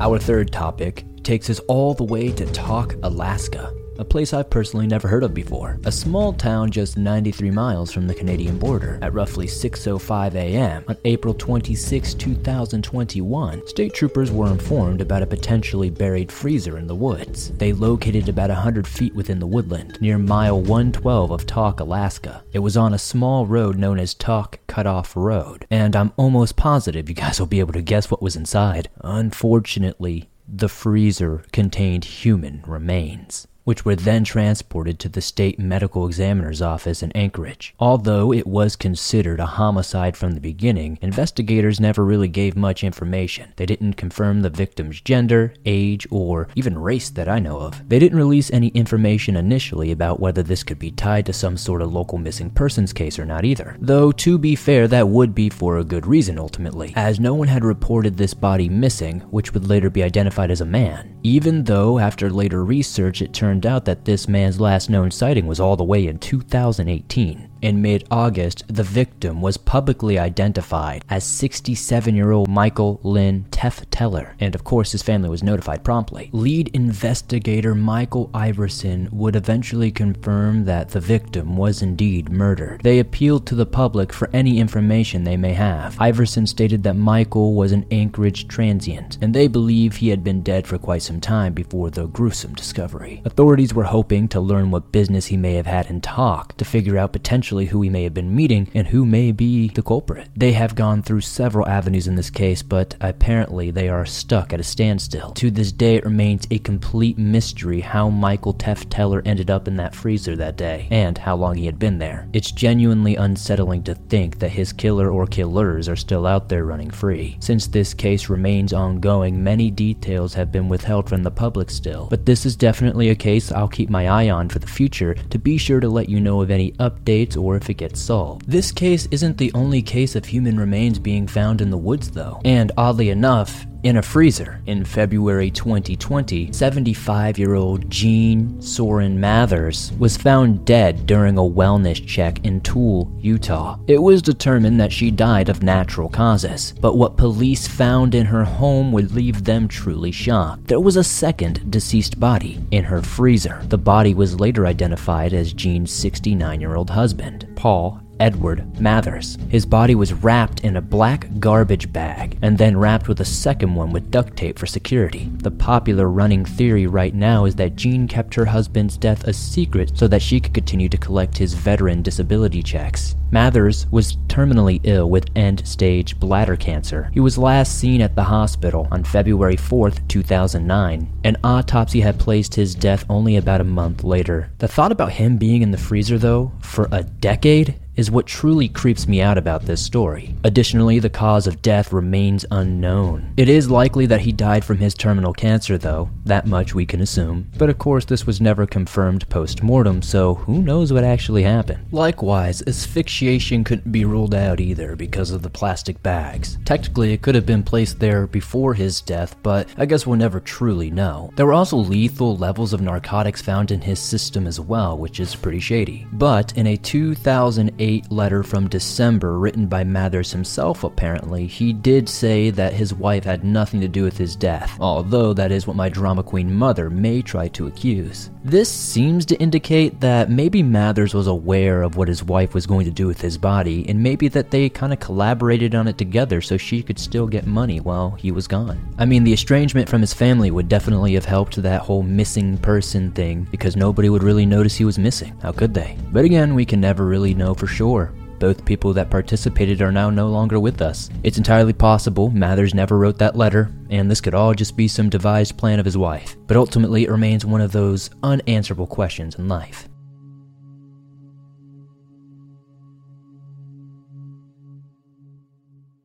Our 0.00 0.18
third 0.18 0.52
topic 0.52 1.04
takes 1.22 1.48
us 1.48 1.60
all 1.60 1.94
the 1.94 2.04
way 2.04 2.32
to 2.32 2.44
Tok, 2.52 2.94
Alaska 3.02 3.72
a 3.98 4.04
place 4.04 4.32
I've 4.32 4.50
personally 4.50 4.86
never 4.86 5.08
heard 5.08 5.22
of 5.22 5.34
before. 5.34 5.78
A 5.84 5.92
small 5.92 6.32
town 6.32 6.70
just 6.70 6.96
93 6.96 7.50
miles 7.50 7.92
from 7.92 8.06
the 8.06 8.14
Canadian 8.14 8.58
border. 8.58 8.98
At 9.02 9.14
roughly 9.14 9.46
6:05 9.46 10.34
a.m. 10.34 10.84
on 10.88 10.96
April 11.04 11.34
26, 11.34 12.14
2021, 12.14 13.66
state 13.66 13.94
troopers 13.94 14.30
were 14.30 14.50
informed 14.50 15.00
about 15.00 15.22
a 15.22 15.26
potentially 15.26 15.90
buried 15.90 16.30
freezer 16.32 16.78
in 16.78 16.86
the 16.86 16.94
woods. 16.94 17.50
They 17.58 17.72
located 17.72 18.28
about 18.28 18.50
100 18.50 18.86
feet 18.86 19.14
within 19.14 19.38
the 19.38 19.46
woodland, 19.46 19.98
near 20.00 20.18
mile 20.18 20.60
112 20.60 21.30
of 21.30 21.46
Tok, 21.46 21.80
Alaska. 21.80 22.42
It 22.52 22.60
was 22.60 22.76
on 22.76 22.94
a 22.94 22.98
small 22.98 23.46
road 23.46 23.78
known 23.78 23.98
as 23.98 24.14
Tok 24.14 24.58
Cutoff 24.66 25.16
Road, 25.16 25.66
and 25.70 25.94
I'm 25.94 26.12
almost 26.16 26.56
positive 26.56 27.08
you 27.08 27.14
guys 27.14 27.38
will 27.38 27.46
be 27.46 27.60
able 27.60 27.72
to 27.74 27.82
guess 27.82 28.10
what 28.10 28.22
was 28.22 28.36
inside. 28.36 28.88
Unfortunately, 29.02 30.28
the 30.48 30.68
freezer 30.68 31.44
contained 31.52 32.04
human 32.04 32.62
remains. 32.66 33.46
Which 33.64 33.84
were 33.84 33.96
then 33.96 34.24
transported 34.24 34.98
to 34.98 35.08
the 35.08 35.20
state 35.20 35.58
medical 35.58 36.06
examiner's 36.06 36.62
office 36.62 37.02
in 37.02 37.10
Anchorage. 37.12 37.74
Although 37.78 38.32
it 38.32 38.46
was 38.46 38.76
considered 38.76 39.40
a 39.40 39.46
homicide 39.46 40.16
from 40.16 40.32
the 40.32 40.40
beginning, 40.40 40.98
investigators 41.02 41.80
never 41.80 42.04
really 42.04 42.28
gave 42.28 42.56
much 42.56 42.84
information. 42.84 43.52
They 43.56 43.66
didn't 43.66 43.94
confirm 43.94 44.40
the 44.42 44.50
victim's 44.50 45.00
gender, 45.00 45.54
age, 45.64 46.06
or 46.10 46.48
even 46.54 46.78
race 46.78 47.10
that 47.10 47.28
I 47.28 47.38
know 47.38 47.58
of. 47.58 47.88
They 47.88 47.98
didn't 47.98 48.18
release 48.18 48.50
any 48.52 48.68
information 48.68 49.36
initially 49.36 49.90
about 49.90 50.20
whether 50.20 50.42
this 50.42 50.62
could 50.62 50.78
be 50.78 50.90
tied 50.90 51.26
to 51.26 51.32
some 51.32 51.56
sort 51.56 51.82
of 51.82 51.92
local 51.92 52.18
missing 52.18 52.50
persons 52.50 52.92
case 52.92 53.18
or 53.18 53.24
not 53.24 53.44
either. 53.44 53.76
Though, 53.80 54.12
to 54.12 54.38
be 54.38 54.54
fair, 54.54 54.86
that 54.88 55.08
would 55.08 55.34
be 55.34 55.48
for 55.48 55.78
a 55.78 55.84
good 55.84 56.06
reason 56.06 56.38
ultimately, 56.38 56.92
as 56.96 57.20
no 57.20 57.34
one 57.34 57.48
had 57.48 57.64
reported 57.64 58.16
this 58.16 58.34
body 58.34 58.68
missing, 58.68 59.20
which 59.30 59.54
would 59.54 59.66
later 59.66 59.90
be 59.90 60.02
identified 60.02 60.50
as 60.50 60.60
a 60.60 60.66
man. 60.66 61.18
Even 61.22 61.64
though, 61.64 61.98
after 61.98 62.30
later 62.30 62.64
research, 62.64 63.22
it 63.22 63.32
turned 63.32 63.53
out 63.62 63.84
that 63.84 64.06
this 64.06 64.26
man's 64.26 64.58
last 64.58 64.88
known 64.88 65.10
sighting 65.10 65.46
was 65.46 65.60
all 65.60 65.76
the 65.76 65.84
way 65.84 66.06
in 66.06 66.18
2018. 66.18 67.50
In 67.64 67.80
mid 67.80 68.04
August, 68.10 68.62
the 68.68 68.82
victim 68.82 69.40
was 69.40 69.56
publicly 69.56 70.18
identified 70.18 71.02
as 71.08 71.24
67 71.24 72.14
year 72.14 72.30
old 72.30 72.46
Michael 72.46 73.00
Lynn 73.02 73.46
Tefteller, 73.50 74.34
and 74.38 74.54
of 74.54 74.64
course, 74.64 74.92
his 74.92 75.02
family 75.02 75.30
was 75.30 75.42
notified 75.42 75.82
promptly. 75.82 76.28
Lead 76.34 76.68
investigator 76.74 77.74
Michael 77.74 78.28
Iverson 78.34 79.08
would 79.10 79.34
eventually 79.34 79.90
confirm 79.90 80.66
that 80.66 80.90
the 80.90 81.00
victim 81.00 81.56
was 81.56 81.80
indeed 81.80 82.28
murdered. 82.28 82.82
They 82.82 82.98
appealed 82.98 83.46
to 83.46 83.54
the 83.54 83.64
public 83.64 84.12
for 84.12 84.28
any 84.34 84.58
information 84.58 85.24
they 85.24 85.38
may 85.38 85.54
have. 85.54 85.98
Iverson 85.98 86.46
stated 86.46 86.82
that 86.82 86.96
Michael 86.96 87.54
was 87.54 87.72
an 87.72 87.86
Anchorage 87.90 88.46
transient, 88.46 89.16
and 89.22 89.34
they 89.34 89.48
believe 89.48 89.96
he 89.96 90.10
had 90.10 90.22
been 90.22 90.42
dead 90.42 90.66
for 90.66 90.76
quite 90.76 91.00
some 91.00 91.18
time 91.18 91.54
before 91.54 91.88
the 91.88 92.08
gruesome 92.08 92.52
discovery. 92.52 93.22
Authorities 93.24 93.72
were 93.72 93.84
hoping 93.84 94.28
to 94.28 94.38
learn 94.38 94.70
what 94.70 94.92
business 94.92 95.24
he 95.24 95.38
may 95.38 95.54
have 95.54 95.64
had 95.64 95.88
in 95.88 96.02
Tok 96.02 96.54
to 96.58 96.66
figure 96.66 96.98
out 96.98 97.14
potential 97.14 97.53
who 97.62 97.80
he 97.82 97.88
may 97.88 98.02
have 98.02 98.14
been 98.14 98.34
meeting 98.34 98.68
and 98.74 98.88
who 98.88 99.06
may 99.06 99.32
be 99.32 99.68
the 99.68 99.82
culprit. 99.82 100.28
They 100.36 100.52
have 100.52 100.74
gone 100.74 101.02
through 101.02 101.20
several 101.22 101.68
avenues 101.68 102.06
in 102.06 102.16
this 102.16 102.30
case, 102.30 102.62
but 102.62 102.96
apparently 103.00 103.70
they 103.70 103.88
are 103.88 104.04
stuck 104.04 104.52
at 104.52 104.60
a 104.60 104.64
standstill. 104.64 105.32
To 105.32 105.50
this 105.50 105.72
day, 105.72 105.96
it 105.96 106.04
remains 106.04 106.46
a 106.50 106.58
complete 106.58 107.16
mystery 107.16 107.80
how 107.80 108.10
Michael 108.10 108.54
Tefteller 108.54 109.22
ended 109.24 109.50
up 109.50 109.68
in 109.68 109.76
that 109.76 109.94
freezer 109.94 110.36
that 110.36 110.56
day 110.56 110.88
and 110.90 111.16
how 111.16 111.36
long 111.36 111.56
he 111.56 111.66
had 111.66 111.78
been 111.78 111.98
there. 111.98 112.28
It's 112.32 112.50
genuinely 112.50 113.16
unsettling 113.16 113.84
to 113.84 113.94
think 113.94 114.38
that 114.40 114.50
his 114.50 114.72
killer 114.72 115.10
or 115.10 115.26
killers 115.26 115.88
are 115.88 115.96
still 115.96 116.26
out 116.26 116.48
there 116.48 116.64
running 116.64 116.90
free. 116.90 117.36
Since 117.40 117.68
this 117.68 117.94
case 117.94 118.28
remains 118.28 118.72
ongoing, 118.72 119.42
many 119.42 119.70
details 119.70 120.34
have 120.34 120.50
been 120.50 120.68
withheld 120.68 121.08
from 121.08 121.22
the 121.22 121.30
public 121.30 121.70
still, 121.70 122.08
but 122.10 122.26
this 122.26 122.44
is 122.44 122.56
definitely 122.56 123.10
a 123.10 123.14
case 123.14 123.52
I'll 123.52 123.68
keep 123.68 123.90
my 123.90 124.08
eye 124.08 124.30
on 124.30 124.48
for 124.48 124.58
the 124.58 124.66
future 124.66 125.14
to 125.14 125.38
be 125.38 125.58
sure 125.58 125.80
to 125.80 125.88
let 125.88 126.08
you 126.08 126.20
know 126.20 126.40
of 126.40 126.50
any 126.50 126.72
updates 126.72 127.36
or 127.44 127.56
if 127.56 127.68
it 127.68 127.74
gets 127.74 128.00
solved. 128.00 128.50
This 128.50 128.72
case 128.72 129.06
isn't 129.10 129.36
the 129.36 129.52
only 129.52 129.82
case 129.82 130.16
of 130.16 130.24
human 130.24 130.58
remains 130.58 130.98
being 130.98 131.26
found 131.26 131.60
in 131.60 131.70
the 131.70 131.76
woods, 131.78 132.10
though. 132.10 132.40
And 132.44 132.72
oddly 132.76 133.10
enough, 133.10 133.66
in 133.84 133.98
a 133.98 134.02
freezer. 134.02 134.60
In 134.66 134.84
February 134.84 135.50
2020, 135.50 136.52
75 136.52 137.38
year 137.38 137.54
old 137.54 137.88
Jeanne 137.90 138.60
Souron 138.60 139.20
Mathers 139.20 139.92
was 139.98 140.16
found 140.16 140.64
dead 140.64 141.06
during 141.06 141.36
a 141.36 141.42
wellness 141.42 142.04
check 142.04 142.44
in 142.44 142.62
Tooele, 142.62 143.10
Utah. 143.22 143.78
It 143.86 144.02
was 144.02 144.22
determined 144.22 144.80
that 144.80 144.92
she 144.92 145.10
died 145.10 145.50
of 145.50 145.62
natural 145.62 146.08
causes, 146.08 146.72
but 146.80 146.96
what 146.96 147.18
police 147.18 147.68
found 147.68 148.14
in 148.14 148.26
her 148.26 148.44
home 148.44 148.90
would 148.92 149.12
leave 149.12 149.44
them 149.44 149.68
truly 149.68 150.10
shocked. 150.10 150.66
There 150.66 150.80
was 150.80 150.96
a 150.96 151.04
second 151.04 151.70
deceased 151.70 152.18
body 152.18 152.60
in 152.70 152.84
her 152.84 153.02
freezer. 153.02 153.62
The 153.68 153.78
body 153.78 154.14
was 154.14 154.40
later 154.40 154.66
identified 154.66 155.34
as 155.34 155.52
Jeanne's 155.52 155.92
69 155.92 156.60
year 156.60 156.74
old 156.74 156.88
husband, 156.88 157.46
Paul 157.54 158.03
Edward 158.20 158.80
Mathers. 158.80 159.38
His 159.48 159.66
body 159.66 159.94
was 159.94 160.12
wrapped 160.12 160.60
in 160.60 160.76
a 160.76 160.82
black 160.82 161.28
garbage 161.38 161.92
bag 161.92 162.38
and 162.42 162.56
then 162.56 162.76
wrapped 162.76 163.08
with 163.08 163.20
a 163.20 163.24
second 163.24 163.74
one 163.74 163.90
with 163.90 164.10
duct 164.10 164.36
tape 164.36 164.58
for 164.58 164.66
security. 164.66 165.30
The 165.38 165.50
popular 165.50 166.08
running 166.08 166.44
theory 166.44 166.86
right 166.86 167.14
now 167.14 167.44
is 167.44 167.54
that 167.56 167.76
Jeanne 167.76 168.08
kept 168.08 168.34
her 168.34 168.44
husband's 168.44 168.96
death 168.96 169.24
a 169.24 169.32
secret 169.32 169.92
so 169.94 170.08
that 170.08 170.22
she 170.22 170.40
could 170.40 170.54
continue 170.54 170.88
to 170.88 170.96
collect 170.96 171.38
his 171.38 171.54
veteran 171.54 172.02
disability 172.02 172.62
checks. 172.62 173.14
Mathers 173.30 173.86
was 173.90 174.16
terminally 174.28 174.80
ill 174.84 175.10
with 175.10 175.28
end 175.34 175.66
stage 175.66 176.18
bladder 176.20 176.56
cancer. 176.56 177.10
He 177.12 177.20
was 177.20 177.36
last 177.36 177.78
seen 177.78 178.00
at 178.00 178.14
the 178.14 178.22
hospital 178.22 178.86
on 178.92 179.02
February 179.02 179.56
4, 179.56 179.90
2009. 179.90 181.12
An 181.24 181.36
autopsy 181.42 182.00
had 182.00 182.20
placed 182.20 182.54
his 182.54 182.74
death 182.74 183.04
only 183.08 183.36
about 183.36 183.60
a 183.60 183.64
month 183.64 184.04
later. 184.04 184.52
The 184.58 184.68
thought 184.68 184.92
about 184.92 185.12
him 185.12 185.36
being 185.36 185.62
in 185.62 185.72
the 185.72 185.78
freezer, 185.78 186.16
though, 186.16 186.52
for 186.60 186.88
a 186.92 187.02
decade 187.02 187.74
is 187.96 188.10
what 188.10 188.26
truly 188.26 188.68
creeps 188.68 189.06
me 189.06 189.20
out 189.20 189.38
about 189.38 189.62
this 189.62 189.84
story. 189.84 190.34
Additionally, 190.44 190.98
the 190.98 191.10
cause 191.10 191.46
of 191.46 191.62
death 191.62 191.92
remains 191.92 192.44
unknown. 192.50 193.32
It 193.36 193.48
is 193.48 193.70
likely 193.70 194.06
that 194.06 194.22
he 194.22 194.32
died 194.32 194.64
from 194.64 194.78
his 194.78 194.94
terminal 194.94 195.32
cancer, 195.32 195.78
though, 195.78 196.10
that 196.24 196.46
much 196.46 196.74
we 196.74 196.86
can 196.86 197.00
assume. 197.00 197.48
But 197.56 197.70
of 197.70 197.78
course, 197.78 198.04
this 198.04 198.26
was 198.26 198.40
never 198.40 198.66
confirmed 198.66 199.28
post 199.28 199.62
mortem, 199.62 200.02
so 200.02 200.34
who 200.34 200.62
knows 200.62 200.92
what 200.92 201.04
actually 201.04 201.44
happened. 201.44 201.86
Likewise, 201.92 202.62
asphyxiation 202.66 203.62
couldn't 203.62 203.92
be 203.92 204.04
ruled 204.04 204.34
out 204.34 204.60
either 204.60 204.96
because 204.96 205.30
of 205.30 205.42
the 205.42 205.50
plastic 205.50 206.02
bags. 206.02 206.58
Technically, 206.64 207.12
it 207.12 207.22
could 207.22 207.34
have 207.34 207.46
been 207.46 207.62
placed 207.62 208.00
there 208.00 208.26
before 208.26 208.74
his 208.74 209.00
death, 209.00 209.36
but 209.42 209.68
I 209.76 209.86
guess 209.86 210.06
we'll 210.06 210.16
never 210.18 210.40
truly 210.40 210.90
know. 210.90 211.30
There 211.36 211.46
were 211.46 211.52
also 211.52 211.76
lethal 211.76 212.36
levels 212.36 212.72
of 212.72 212.80
narcotics 212.80 213.40
found 213.42 213.70
in 213.70 213.80
his 213.80 214.00
system 214.00 214.46
as 214.46 214.58
well, 214.58 214.98
which 214.98 215.20
is 215.20 215.36
pretty 215.36 215.60
shady. 215.60 216.06
But 216.12 216.56
in 216.56 216.66
a 216.66 216.76
2008 216.76 217.83
8 217.84 218.10
letter 218.10 218.42
from 218.42 218.66
December 218.66 219.38
written 219.38 219.66
by 219.66 219.84
Mathers 219.84 220.32
himself, 220.32 220.84
apparently, 220.84 221.46
he 221.46 221.74
did 221.74 222.08
say 222.08 222.48
that 222.48 222.72
his 222.72 222.94
wife 222.94 223.24
had 223.24 223.44
nothing 223.44 223.78
to 223.82 223.88
do 223.88 224.04
with 224.04 224.16
his 224.16 224.36
death, 224.36 224.74
although 224.80 225.34
that 225.34 225.52
is 225.52 225.66
what 225.66 225.76
my 225.76 225.90
drama 225.90 226.22
queen 226.22 226.50
mother 226.50 226.88
may 226.88 227.20
try 227.20 227.46
to 227.48 227.66
accuse. 227.66 228.30
This 228.46 228.70
seems 228.70 229.24
to 229.26 229.40
indicate 229.40 230.00
that 230.00 230.28
maybe 230.28 230.62
Mathers 230.62 231.14
was 231.14 231.26
aware 231.26 231.80
of 231.80 231.96
what 231.96 232.08
his 232.08 232.22
wife 232.22 232.52
was 232.52 232.66
going 232.66 232.84
to 232.84 232.90
do 232.90 233.06
with 233.06 233.22
his 233.22 233.38
body, 233.38 233.88
and 233.88 234.02
maybe 234.02 234.28
that 234.28 234.50
they 234.50 234.68
kind 234.68 234.92
of 234.92 235.00
collaborated 235.00 235.74
on 235.74 235.88
it 235.88 235.96
together 235.96 236.42
so 236.42 236.58
she 236.58 236.82
could 236.82 236.98
still 236.98 237.26
get 237.26 237.46
money 237.46 237.80
while 237.80 238.10
he 238.10 238.30
was 238.32 238.46
gone. 238.46 238.78
I 238.98 239.06
mean, 239.06 239.24
the 239.24 239.32
estrangement 239.32 239.88
from 239.88 240.02
his 240.02 240.12
family 240.12 240.50
would 240.50 240.68
definitely 240.68 241.14
have 241.14 241.24
helped 241.24 241.56
that 241.62 241.80
whole 241.80 242.02
missing 242.02 242.58
person 242.58 243.12
thing 243.12 243.48
because 243.50 243.76
nobody 243.76 244.10
would 244.10 244.22
really 244.22 244.44
notice 244.44 244.74
he 244.74 244.84
was 244.84 244.98
missing. 244.98 245.34
How 245.40 245.52
could 245.52 245.72
they? 245.72 245.96
But 246.12 246.26
again, 246.26 246.54
we 246.54 246.66
can 246.66 246.82
never 246.82 247.06
really 247.06 247.32
know 247.32 247.54
for 247.54 247.66
sure. 247.66 248.12
Both 248.38 248.64
people 248.64 248.92
that 248.94 249.10
participated 249.10 249.80
are 249.82 249.92
now 249.92 250.10
no 250.10 250.28
longer 250.28 250.60
with 250.60 250.82
us. 250.82 251.10
It's 251.22 251.38
entirely 251.38 251.72
possible 251.72 252.30
Mathers 252.30 252.74
never 252.74 252.98
wrote 252.98 253.18
that 253.18 253.36
letter, 253.36 253.70
and 253.90 254.10
this 254.10 254.20
could 254.20 254.34
all 254.34 254.54
just 254.54 254.76
be 254.76 254.88
some 254.88 255.08
devised 255.08 255.56
plan 255.56 255.78
of 255.78 255.84
his 255.84 255.96
wife. 255.96 256.36
But 256.46 256.56
ultimately, 256.56 257.04
it 257.04 257.10
remains 257.10 257.46
one 257.46 257.60
of 257.60 257.72
those 257.72 258.10
unanswerable 258.22 258.86
questions 258.86 259.36
in 259.36 259.48
life. 259.48 259.88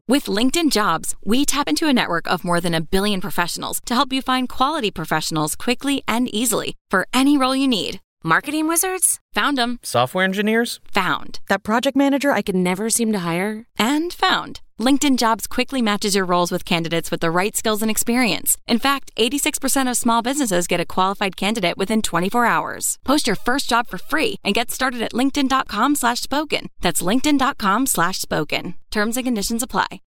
With 0.09 0.25
LinkedIn 0.25 0.71
Jobs, 0.71 1.15
we 1.24 1.45
tap 1.45 1.67
into 1.67 1.88
a 1.88 1.93
network 1.93 2.25
of 2.27 2.43
more 2.43 2.59
than 2.59 2.74
a 2.74 2.81
billion 2.81 3.21
professionals 3.21 3.79
to 3.86 3.93
help 3.93 4.12
you 4.12 4.24
find 4.24 4.50
quality 4.50 4.89
professionals 4.89 5.55
quickly 5.55 6.01
and 6.07 6.33
easily 6.33 6.74
for 6.89 7.07
any 7.13 7.38
role 7.38 7.55
you 7.55 7.67
need. 7.67 8.01
Marketing 8.24 8.68
wizards? 8.68 9.18
Found 9.32 9.58
them. 9.58 9.80
Software 9.82 10.26
engineers? 10.26 10.82
Found. 10.92 11.40
That 11.48 11.64
project 11.64 11.96
manager 11.96 12.32
I 12.32 12.42
could 12.42 12.56
never 12.56 12.90
seem 12.90 13.14
to 13.14 13.20
hire? 13.20 13.66
And 13.78 14.12
found. 14.12 14.60
LinkedIn 14.78 15.18
Jobs 15.18 15.48
quickly 15.48 15.82
matches 15.82 16.16
your 16.16 16.26
roles 16.26 16.52
with 16.52 16.66
candidates 16.66 17.12
with 17.12 17.22
the 17.22 17.32
right 17.32 17.56
skills 17.56 17.82
and 17.82 17.90
experience. 17.90 18.58
In 18.68 18.78
fact, 18.78 19.14
86% 19.16 19.90
of 19.90 19.96
small 19.96 20.22
businesses 20.22 20.68
get 20.68 20.82
a 20.82 20.86
qualified 20.86 21.38
candidate 21.38 21.78
within 21.78 22.02
24 22.02 22.46
hours. 22.46 22.98
Post 23.06 23.26
your 23.26 23.38
first 23.38 23.70
job 23.70 23.88
for 23.88 23.98
free 23.98 24.36
and 24.44 24.54
get 24.56 24.70
started 24.70 25.02
at 25.02 25.14
linkedin.com 25.14 25.96
slash 25.96 26.20
spoken. 26.20 26.68
That's 26.82 27.02
linkedin.com 27.02 27.86
slash 27.86 28.20
spoken. 28.20 28.74
Terms 28.92 29.16
and 29.16 29.26
conditions 29.26 29.64
apply. 29.64 30.02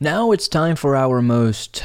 Now 0.00 0.32
it's 0.32 0.48
time 0.48 0.76
for 0.76 0.96
our 0.96 1.20
most 1.20 1.82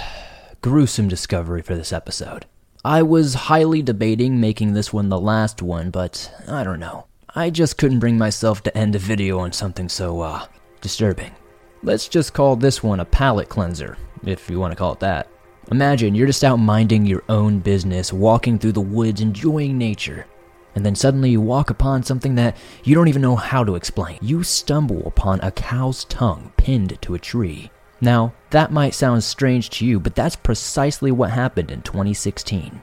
gruesome 0.62 1.10
discovery 1.10 1.62
for 1.62 1.76
this 1.76 1.92
episode. 1.92 2.46
I 2.84 3.04
was 3.04 3.36
highly 3.36 3.84
debating 3.84 4.42
making 4.42 4.74
this 4.74 4.92
one 4.92 5.10
the 5.10 5.20
last 5.20 5.62
one, 5.62 5.92
but 5.92 6.34
I 6.48 6.64
don't 6.64 6.80
know. 6.80 7.06
I 7.36 7.52
just 7.52 7.78
couldn't 7.78 8.00
bring 8.00 8.18
myself 8.18 8.64
to 8.64 8.76
end 8.76 8.96
a 8.96 9.00
video 9.00 9.38
on 9.38 9.52
something 9.52 9.88
so, 9.88 10.22
uh, 10.22 10.48
disturbing. 10.82 11.30
Let's 11.84 12.08
just 12.08 12.34
call 12.34 12.56
this 12.56 12.82
one 12.82 13.00
a 13.00 13.06
palate 13.06 13.50
cleanser, 13.50 14.00
if 14.26 14.50
you 14.50 14.60
want 14.60 14.72
to 14.72 14.76
call 14.76 14.94
it 14.94 15.00
that. 15.02 15.28
Imagine 15.70 16.16
you're 16.16 16.26
just 16.26 16.44
out 16.44 16.56
minding 16.56 17.06
your 17.06 17.24
own 17.30 17.60
business, 17.60 18.12
walking 18.12 18.58
through 18.58 18.72
the 18.72 18.82
woods, 18.82 19.22
enjoying 19.22 19.78
nature, 19.78 20.26
and 20.74 20.84
then 20.84 20.96
suddenly 20.96 21.30
you 21.30 21.40
walk 21.40 21.70
upon 21.70 22.02
something 22.02 22.34
that 22.34 22.58
you 22.84 22.96
don't 22.96 23.10
even 23.10 23.22
know 23.22 23.36
how 23.36 23.64
to 23.64 23.76
explain. 23.76 24.18
You 24.24 24.42
stumble 24.42 25.06
upon 25.06 25.40
a 25.42 25.52
cow's 25.52 26.04
tongue 26.06 26.52
pinned 26.58 27.00
to 27.04 27.14
a 27.14 27.20
tree. 27.20 27.70
Now, 28.02 28.34
that 28.50 28.72
might 28.72 28.96
sound 28.96 29.24
strange 29.24 29.70
to 29.72 29.86
you, 29.86 30.00
but 30.00 30.16
that's 30.16 30.36
precisely 30.36 31.12
what 31.12 31.30
happened 31.30 31.72
in 31.72 31.84
2016 31.84 32.82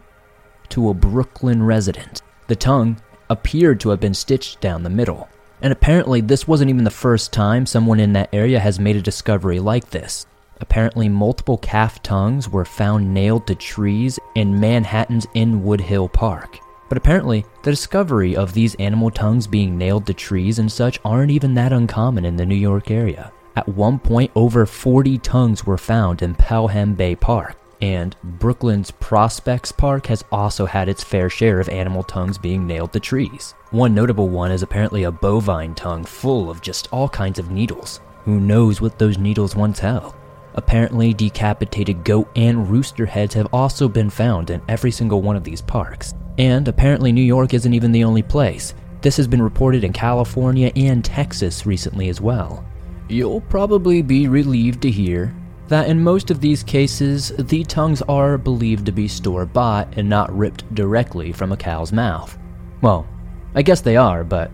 to 0.70 0.88
a 0.88 0.94
Brooklyn 0.94 1.62
resident. 1.62 2.22
The 2.46 2.56
tongue 2.56 3.00
appeared 3.28 3.80
to 3.80 3.90
have 3.90 4.00
been 4.00 4.14
stitched 4.14 4.60
down 4.60 4.82
the 4.82 4.90
middle. 4.90 5.28
And 5.60 5.72
apparently, 5.72 6.20
this 6.20 6.46
wasn't 6.46 6.70
even 6.70 6.84
the 6.84 6.90
first 6.90 7.32
time 7.32 7.66
someone 7.66 7.98
in 7.98 8.12
that 8.12 8.32
area 8.32 8.60
has 8.60 8.78
made 8.78 8.96
a 8.96 9.02
discovery 9.02 9.58
like 9.58 9.90
this. 9.90 10.26
Apparently, 10.60 11.08
multiple 11.08 11.58
calf 11.58 12.02
tongues 12.02 12.48
were 12.48 12.64
found 12.64 13.12
nailed 13.12 13.46
to 13.46 13.54
trees 13.54 14.18
in 14.34 14.60
Manhattan's 14.60 15.26
Inwood 15.34 15.80
Hill 15.80 16.08
Park. 16.08 16.58
But 16.88 16.98
apparently, 16.98 17.44
the 17.64 17.70
discovery 17.70 18.36
of 18.36 18.54
these 18.54 18.74
animal 18.76 19.10
tongues 19.10 19.46
being 19.46 19.76
nailed 19.76 20.06
to 20.06 20.14
trees 20.14 20.58
and 20.58 20.70
such 20.70 20.98
aren't 21.04 21.30
even 21.30 21.54
that 21.54 21.72
uncommon 21.72 22.24
in 22.24 22.36
the 22.36 22.46
New 22.46 22.56
York 22.56 22.90
area. 22.90 23.32
At 23.58 23.68
one 23.70 23.98
point, 23.98 24.30
over 24.36 24.66
40 24.66 25.18
tongues 25.18 25.66
were 25.66 25.76
found 25.76 26.22
in 26.22 26.36
Pelham 26.36 26.94
Bay 26.94 27.16
Park, 27.16 27.56
and 27.82 28.14
Brooklyn's 28.22 28.92
Prospects 28.92 29.72
Park 29.72 30.06
has 30.06 30.24
also 30.30 30.64
had 30.64 30.88
its 30.88 31.02
fair 31.02 31.28
share 31.28 31.58
of 31.58 31.68
animal 31.68 32.04
tongues 32.04 32.38
being 32.38 32.68
nailed 32.68 32.92
to 32.92 33.00
trees. 33.00 33.56
One 33.72 33.96
notable 33.96 34.28
one 34.28 34.52
is 34.52 34.62
apparently 34.62 35.02
a 35.02 35.10
bovine 35.10 35.74
tongue 35.74 36.04
full 36.04 36.48
of 36.48 36.62
just 36.62 36.86
all 36.92 37.08
kinds 37.08 37.40
of 37.40 37.50
needles. 37.50 38.00
Who 38.26 38.38
knows 38.38 38.80
what 38.80 38.96
those 38.96 39.18
needles 39.18 39.56
once 39.56 39.80
held? 39.80 40.14
Apparently, 40.54 41.12
decapitated 41.12 42.04
goat 42.04 42.30
and 42.36 42.70
rooster 42.70 43.06
heads 43.06 43.34
have 43.34 43.52
also 43.52 43.88
been 43.88 44.08
found 44.08 44.50
in 44.50 44.62
every 44.68 44.92
single 44.92 45.20
one 45.20 45.34
of 45.34 45.42
these 45.42 45.62
parks. 45.62 46.14
And 46.38 46.68
apparently, 46.68 47.10
New 47.10 47.22
York 47.22 47.54
isn't 47.54 47.74
even 47.74 47.90
the 47.90 48.04
only 48.04 48.22
place. 48.22 48.74
This 49.00 49.16
has 49.16 49.26
been 49.26 49.42
reported 49.42 49.82
in 49.82 49.92
California 49.92 50.70
and 50.76 51.04
Texas 51.04 51.66
recently 51.66 52.08
as 52.08 52.20
well. 52.20 52.64
You'll 53.08 53.40
probably 53.40 54.02
be 54.02 54.28
relieved 54.28 54.82
to 54.82 54.90
hear 54.90 55.34
that 55.68 55.88
in 55.88 56.02
most 56.02 56.30
of 56.30 56.40
these 56.40 56.62
cases, 56.62 57.32
the 57.38 57.64
tongues 57.64 58.02
are 58.02 58.36
believed 58.36 58.84
to 58.86 58.92
be 58.92 59.08
store 59.08 59.46
bought 59.46 59.96
and 59.96 60.08
not 60.08 60.36
ripped 60.36 60.74
directly 60.74 61.32
from 61.32 61.52
a 61.52 61.56
cow's 61.56 61.90
mouth. 61.90 62.38
Well, 62.82 63.06
I 63.54 63.62
guess 63.62 63.80
they 63.80 63.96
are, 63.96 64.24
but 64.24 64.50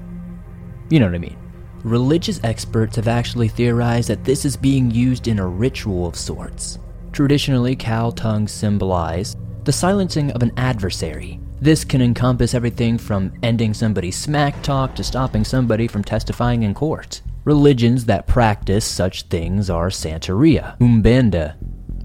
you 0.89 1.01
know 1.01 1.07
what 1.07 1.17
I 1.17 1.19
mean. 1.19 1.37
Religious 1.83 2.41
experts 2.45 2.97
have 2.97 3.09
actually 3.09 3.49
theorized 3.49 4.09
that 4.09 4.25
this 4.25 4.45
is 4.45 4.57
being 4.57 4.91
used 4.91 5.27
in 5.27 5.41
a 5.41 5.47
ritual 5.47 6.07
of 6.07 6.17
sorts. 6.17 6.79
Traditionally, 7.13 7.75
cow 7.75 8.11
tongues 8.11 8.53
symbolize 8.53 9.37
the 9.65 9.73
silencing 9.73 10.31
of 10.31 10.43
an 10.43 10.53
adversary. 10.57 11.41
This 11.61 11.85
can 11.85 12.01
encompass 12.01 12.55
everything 12.55 12.99
from 12.99 13.33
ending 13.43 13.75
somebody's 13.75 14.17
smack 14.17 14.63
talk 14.63 14.95
to 14.95 15.05
stopping 15.05 15.45
somebody 15.45 15.89
from 15.89 16.05
testifying 16.05 16.63
in 16.63 16.75
court. 16.75 17.21
Religions 17.45 18.07
that 18.07 18.27
practice 18.27 18.87
such 18.87 19.25
things 19.25 19.69
are 19.69 19.91
Santeria, 19.91 20.79
Umbanda, 20.79 21.57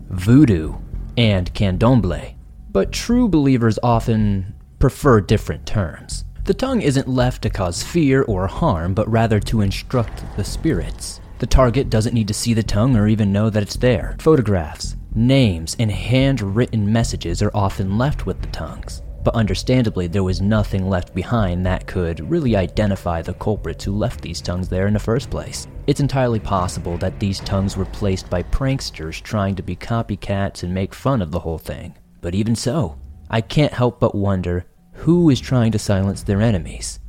Voodoo, 0.09 0.75
and 1.17 1.53
Candomblé. 1.53 2.35
But 2.71 2.91
true 2.91 3.29
believers 3.29 3.79
often 3.81 4.53
prefer 4.79 5.21
different 5.21 5.65
terms. 5.65 6.25
The 6.43 6.53
tongue 6.53 6.81
isn't 6.81 7.07
left 7.07 7.41
to 7.43 7.49
cause 7.49 7.83
fear 7.83 8.23
or 8.23 8.47
harm, 8.47 8.93
but 8.93 9.09
rather 9.09 9.39
to 9.41 9.61
instruct 9.61 10.23
the 10.35 10.43
spirits. 10.43 11.21
The 11.37 11.47
target 11.47 11.89
doesn't 11.89 12.13
need 12.13 12.27
to 12.27 12.33
see 12.33 12.53
the 12.53 12.61
tongue 12.61 12.97
or 12.97 13.07
even 13.07 13.31
know 13.31 13.49
that 13.49 13.63
it's 13.63 13.77
there. 13.77 14.17
Photographs, 14.19 14.97
names, 15.15 15.73
and 15.79 15.89
handwritten 15.89 16.91
messages 16.91 17.41
are 17.41 17.51
often 17.53 17.97
left 17.97 18.25
with 18.25 18.41
the 18.41 18.47
tongues. 18.47 19.01
But 19.23 19.35
understandably, 19.35 20.07
there 20.07 20.23
was 20.23 20.41
nothing 20.41 20.89
left 20.89 21.13
behind 21.13 21.65
that 21.65 21.87
could 21.87 22.29
really 22.29 22.55
identify 22.55 23.21
the 23.21 23.33
culprits 23.33 23.83
who 23.83 23.91
left 23.91 24.21
these 24.21 24.41
tongues 24.41 24.69
there 24.69 24.87
in 24.87 24.93
the 24.93 24.99
first 24.99 25.29
place. 25.29 25.67
It's 25.87 25.99
entirely 25.99 26.39
possible 26.39 26.97
that 26.97 27.19
these 27.19 27.39
tongues 27.39 27.75
were 27.75 27.85
placed 27.85 28.29
by 28.29 28.43
pranksters 28.43 29.21
trying 29.21 29.55
to 29.55 29.63
be 29.63 29.75
copycats 29.75 30.63
and 30.63 30.73
make 30.73 30.93
fun 30.93 31.21
of 31.21 31.31
the 31.31 31.39
whole 31.39 31.57
thing. 31.57 31.97
But 32.21 32.35
even 32.35 32.55
so, 32.55 32.97
I 33.29 33.41
can't 33.41 33.73
help 33.73 33.99
but 33.99 34.15
wonder 34.15 34.65
who 34.93 35.29
is 35.29 35.39
trying 35.39 35.71
to 35.71 35.79
silence 35.79 36.23
their 36.23 36.41
enemies. 36.41 36.99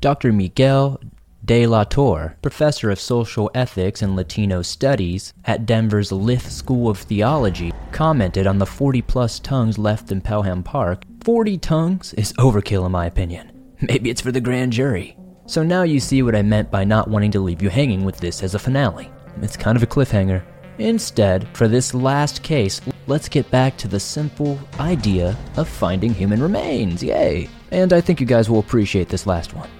Dr. 0.00 0.32
Miguel 0.32 1.00
de 1.44 1.66
la 1.66 1.82
Torre, 1.82 2.36
professor 2.40 2.90
of 2.90 3.00
social 3.00 3.50
ethics 3.52 4.00
and 4.00 4.14
Latino 4.14 4.62
studies 4.62 5.32
at 5.44 5.66
Denver's 5.66 6.12
Iliff 6.12 6.48
School 6.48 6.88
of 6.88 6.98
Theology, 6.98 7.72
commented 7.90 8.46
on 8.46 8.58
the 8.58 8.66
40 8.66 9.02
plus 9.02 9.40
tongues 9.40 9.76
left 9.76 10.12
in 10.12 10.20
Pelham 10.20 10.62
Park. 10.62 11.04
40 11.24 11.58
tongues 11.58 12.14
is 12.14 12.32
overkill, 12.32 12.84
in 12.84 12.90
my 12.90 13.06
opinion. 13.06 13.52
Maybe 13.80 14.10
it's 14.10 14.20
for 14.20 14.32
the 14.32 14.40
grand 14.40 14.72
jury. 14.72 15.16
So 15.46 15.62
now 15.62 15.84
you 15.84 16.00
see 16.00 16.22
what 16.22 16.34
I 16.34 16.42
meant 16.42 16.68
by 16.68 16.82
not 16.82 17.08
wanting 17.08 17.30
to 17.32 17.40
leave 17.40 17.62
you 17.62 17.68
hanging 17.68 18.04
with 18.04 18.16
this 18.16 18.42
as 18.42 18.56
a 18.56 18.58
finale. 18.58 19.08
It's 19.40 19.56
kind 19.56 19.76
of 19.76 19.84
a 19.84 19.86
cliffhanger. 19.86 20.42
Instead, 20.78 21.46
for 21.56 21.68
this 21.68 21.94
last 21.94 22.42
case, 22.42 22.80
let's 23.06 23.28
get 23.28 23.48
back 23.52 23.76
to 23.76 23.88
the 23.88 24.00
simple 24.00 24.58
idea 24.80 25.36
of 25.56 25.68
finding 25.68 26.12
human 26.12 26.42
remains. 26.42 27.04
Yay! 27.04 27.48
And 27.70 27.92
I 27.92 28.00
think 28.00 28.18
you 28.20 28.26
guys 28.26 28.50
will 28.50 28.58
appreciate 28.58 29.08
this 29.08 29.26
last 29.26 29.54
one. 29.54 29.70